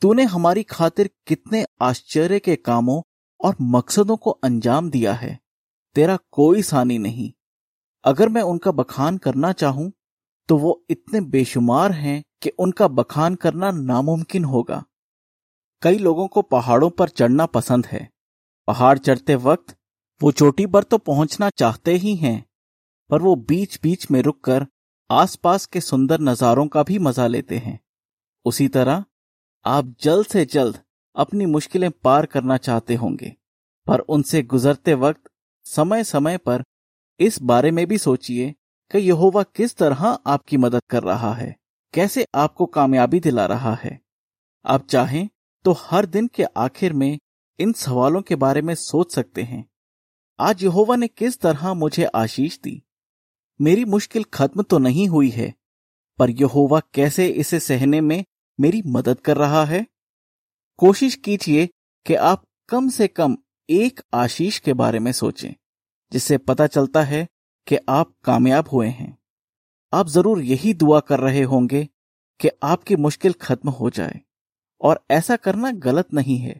तूने 0.01 0.23
हमारी 0.23 0.63
खातिर 0.63 1.09
कितने 1.27 1.65
आश्चर्य 1.81 2.39
के 2.39 2.55
कामों 2.55 3.01
और 3.39 3.55
मकसदों 3.61 4.17
को 4.17 4.31
अंजाम 4.31 4.89
दिया 4.89 5.13
है। 5.13 5.37
तेरा 5.95 6.17
कोई 6.31 6.61
सानी 6.61 6.97
नहीं। 6.97 7.31
अगर 8.05 8.29
मैं 8.29 8.41
उनका 8.41 8.71
बखान 8.71 9.17
करना 9.17 9.51
चाहूँ 9.51 9.91
तो 10.49 10.57
वो 10.57 10.85
इतने 10.89 11.21
बेशुमार 11.21 11.91
हैं 11.91 12.23
कि 12.41 12.49
उनका 12.49 12.87
बखान 12.87 13.35
करना 13.35 13.71
नामुमकिन 13.71 14.45
होगा। 14.45 14.83
कई 15.81 15.97
लोगों 15.97 16.27
को 16.27 16.41
पहाड़ों 16.41 16.89
पर 16.89 17.09
चढ़ना 17.09 17.45
पसंद 17.45 17.85
है। 17.85 18.07
पहाड़ 18.67 18.97
चढ़ते 18.97 19.35
वक्त 19.35 19.75
वो 20.21 20.31
चोटी 20.31 20.65
पर 20.65 20.83
तो 20.83 20.97
पहुँचना 20.97 21.49
चाहते 21.49 21.93
ही 21.93 22.15
हैं, 22.15 22.45
पर 23.09 23.21
वो 23.21 23.35
बीच 23.35 23.79
बीच 23.83 24.09
में 24.11 24.21
रुककर 24.21 24.67
आसपास 25.13 25.65
के 25.65 25.81
सुंदर 25.81 26.19
नजारों 26.19 26.65
का 26.67 26.83
भी 26.83 26.97
मज़ा 26.99 27.25
लेते 27.27 27.57
हैं। 27.57 27.79
उसी 28.45 28.67
तरह, 28.67 29.03
आप 29.65 29.93
जल्द 30.01 30.25
से 30.25 30.45
जल्द 30.45 30.77
अपनी 31.15 31.45
मुश्किलें 31.45 31.89
पार 32.03 32.25
करना 32.25 32.57
चाहते 32.57 32.95
होंगे, 32.95 33.31
पर 33.87 33.99
उनसे 33.99 34.41
गुजरते 34.43 34.93
वक्त 34.93 35.29
समय 35.65 36.03
समय 36.03 36.37
पर 36.37 36.63
इस 37.19 37.41
बारे 37.41 37.71
में 37.71 37.85
भी 37.87 37.97
सोचिए 37.97 38.49
कि 38.91 38.99
यहोवा 38.99 39.43
किस 39.55 39.75
तरह 39.75 40.05
आपकी 40.05 40.57
मदद 40.57 40.81
कर 40.89 41.03
रहा 41.03 41.33
है, 41.33 41.55
कैसे 41.93 42.25
आपको 42.35 42.65
कामयाबी 42.67 43.19
दिला 43.19 43.45
रहा 43.45 43.73
है। 43.73 43.99
आप 44.65 44.87
चाहें 44.87 45.27
तो 45.65 45.71
हर 45.79 46.05
दिन 46.05 46.27
के 46.27 46.43
आखिर 46.57 46.93
में 46.93 47.19
इन 47.59 47.73
सवालों 47.73 48.21
के 48.21 48.35
बारे 48.35 48.61
में 48.61 48.73
सोच 48.75 49.13
सकते 49.15 49.43
हैं। 49.43 49.63
आज 50.39 50.63
यहोवा 50.63 50.95
ने 50.95 51.07
किस 51.07 51.39
तरह 51.39 51.73
मुझे 51.73 52.03
आशीष 52.05 52.57
दी? 52.59 52.83
मेरी 53.59 53.85
मुश्किल 53.85 54.23
खत्म 54.23 54.63
तो 54.63 54.77
नहीं 54.77 55.07
हुई 55.07 55.29
है, 55.29 55.53
पर 56.19 56.29
यहोवा 56.31 56.79
कैसे 56.93 57.27
इसे 57.27 57.59
सहने 57.59 58.01
में 58.01 58.23
मेरी 58.59 58.81
मदद 58.85 59.19
कर 59.19 59.37
रहा 59.37 59.63
है? 59.65 59.85
कोशिश 60.79 61.15
कीजिए 61.15 61.65
कि 62.05 62.15
आप 62.15 62.43
कम 62.69 62.89
से 62.89 63.07
कम 63.07 63.37
एक 63.69 64.01
आशीष 64.13 64.59
के 64.59 64.73
बारे 64.73 64.99
में 64.99 65.11
सोचें, 65.11 65.53
जिससे 66.11 66.37
पता 66.37 66.67
चलता 66.67 67.01
है 67.03 67.27
कि 67.67 67.77
आप 67.89 68.13
कामयाब 68.23 68.69
हुए 68.69 68.87
हैं। 68.87 69.17
आप 69.93 70.07
ज़रूर 70.07 70.41
यही 70.41 70.73
दुआ 70.73 70.99
कर 70.99 71.19
रहे 71.19 71.41
होंगे 71.43 71.87
कि 72.39 72.49
आपकी 72.63 72.95
मुश्किल 72.95 73.33
खत्म 73.33 73.69
हो 73.69 73.89
जाए, 73.89 74.19
और 74.81 75.03
ऐसा 75.11 75.35
करना 75.35 75.71
गलत 75.71 76.13
नहीं 76.13 76.37
है। 76.37 76.59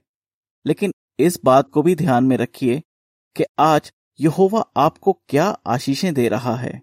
लेकिन 0.65 0.91
इस 1.19 1.39
बात 1.45 1.69
को 1.69 1.81
भी 1.81 1.95
ध्यान 1.95 2.23
में 2.23 2.35
रखिए 2.37 2.81
कि 3.35 3.43
आज 3.59 3.91
यहोवा 4.19 4.65
आपको 4.77 5.13
क्या 5.13 5.59
आशीषें 5.67 6.13
दे 6.13 6.29
रहा 6.29 6.55
है? 6.55 6.81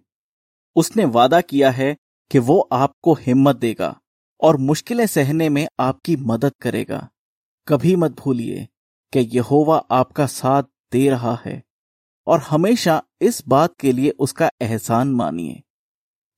उसने 0.77 1.05
वादा 1.05 1.41
किया 1.41 1.71
है 1.71 1.97
कि 2.31 2.39
वो 2.39 2.69
आपको 2.73 3.15
हिम्मत 3.15 3.57
देगा 3.57 4.01
और 4.41 4.57
मुश्किलें 4.57 5.07
सहने 5.07 5.49
में 5.49 5.69
आपकी 5.81 6.17
मदद 6.17 6.53
करेगा। 6.61 7.09
कभी 7.69 7.97
मत 7.97 8.11
भूलिए 8.11 8.69
कि 9.13 9.21
यहोवा 9.21 9.79
आपका 9.91 10.27
साथ 10.27 10.63
दे 10.93 11.11
रहा 11.11 11.43
है 11.45 11.63
और 12.27 12.41
हमेशा 12.41 13.03
इस 13.21 13.43
बात 13.49 13.75
के 13.81 13.93
लिए 13.93 14.11
उसका 14.11 14.51
एहसान 14.61 15.09
मानिए। 15.09 15.63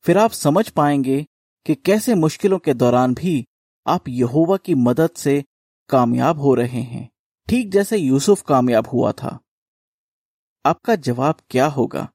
फिर 0.03 0.19
आप 0.19 0.31
समझ 0.31 0.69
पाएँगे 0.69 1.27
कि 1.67 1.75
कैसे 1.75 2.15
मुश्किलों 2.15 2.59
के 2.59 2.75
दौरान 2.75 3.15
भी 3.15 3.47
आप 3.87 4.09
यहोवा 4.09 4.57
की 4.57 4.75
मदद 4.75 5.11
से 5.17 5.45
कामयाब 5.89 6.39
हो 6.39 6.55
रहे 6.55 6.83
हैं। 6.83 7.11
ठीक 7.49 7.71
जैसे 7.71 7.97
यूसुफ 7.97 8.43
कामयाब 8.43 8.87
हुआ 8.87 9.13
था। 9.13 9.39
आपका 10.67 10.95
जवाब 10.95 11.41
क्या 11.51 11.67
होगा? 11.67 12.13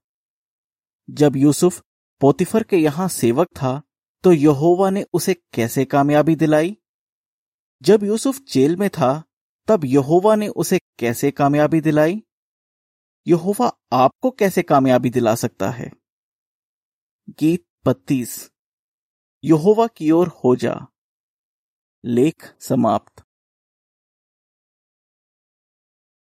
जब 1.09 1.35
यूसुफ 1.35 1.83
पोतिफर 2.21 2.63
के 2.63 2.77
यहाँ 2.77 3.07
सेवक 3.07 3.47
था 3.47 3.81
तो 4.23 4.31
यहोवा 4.31 4.89
ने 4.89 5.05
उसे 5.13 5.33
कैसे 5.33 5.85
कामयाबी 5.85 6.35
दिलाई? 6.35 6.77
जब 7.81 8.03
यूसुफ 8.03 8.39
जेल 8.39 8.75
में 8.75 8.89
था, 8.89 9.23
तब 9.67 9.85
यहोवा 9.85 10.35
ने 10.35 10.47
उसे 10.47 10.79
कैसे 10.99 11.31
कामयाबी 11.31 11.81
दिलाई? 11.81 12.23
यहोवा 13.27 13.77
आपको 13.93 14.31
कैसे 14.31 14.63
कामयाबी 14.63 15.09
दिला 15.09 15.35
सकता 15.35 15.69
है? 15.69 15.91
गीत 17.29 17.67
बत्तीस। 17.85 18.51
यहोवा 19.43 19.87
की 19.87 20.11
ओर 20.11 20.27
हो 20.27 20.55
जा। 20.55 20.87
लेख 22.05 22.55
समाप्त। 22.59 23.26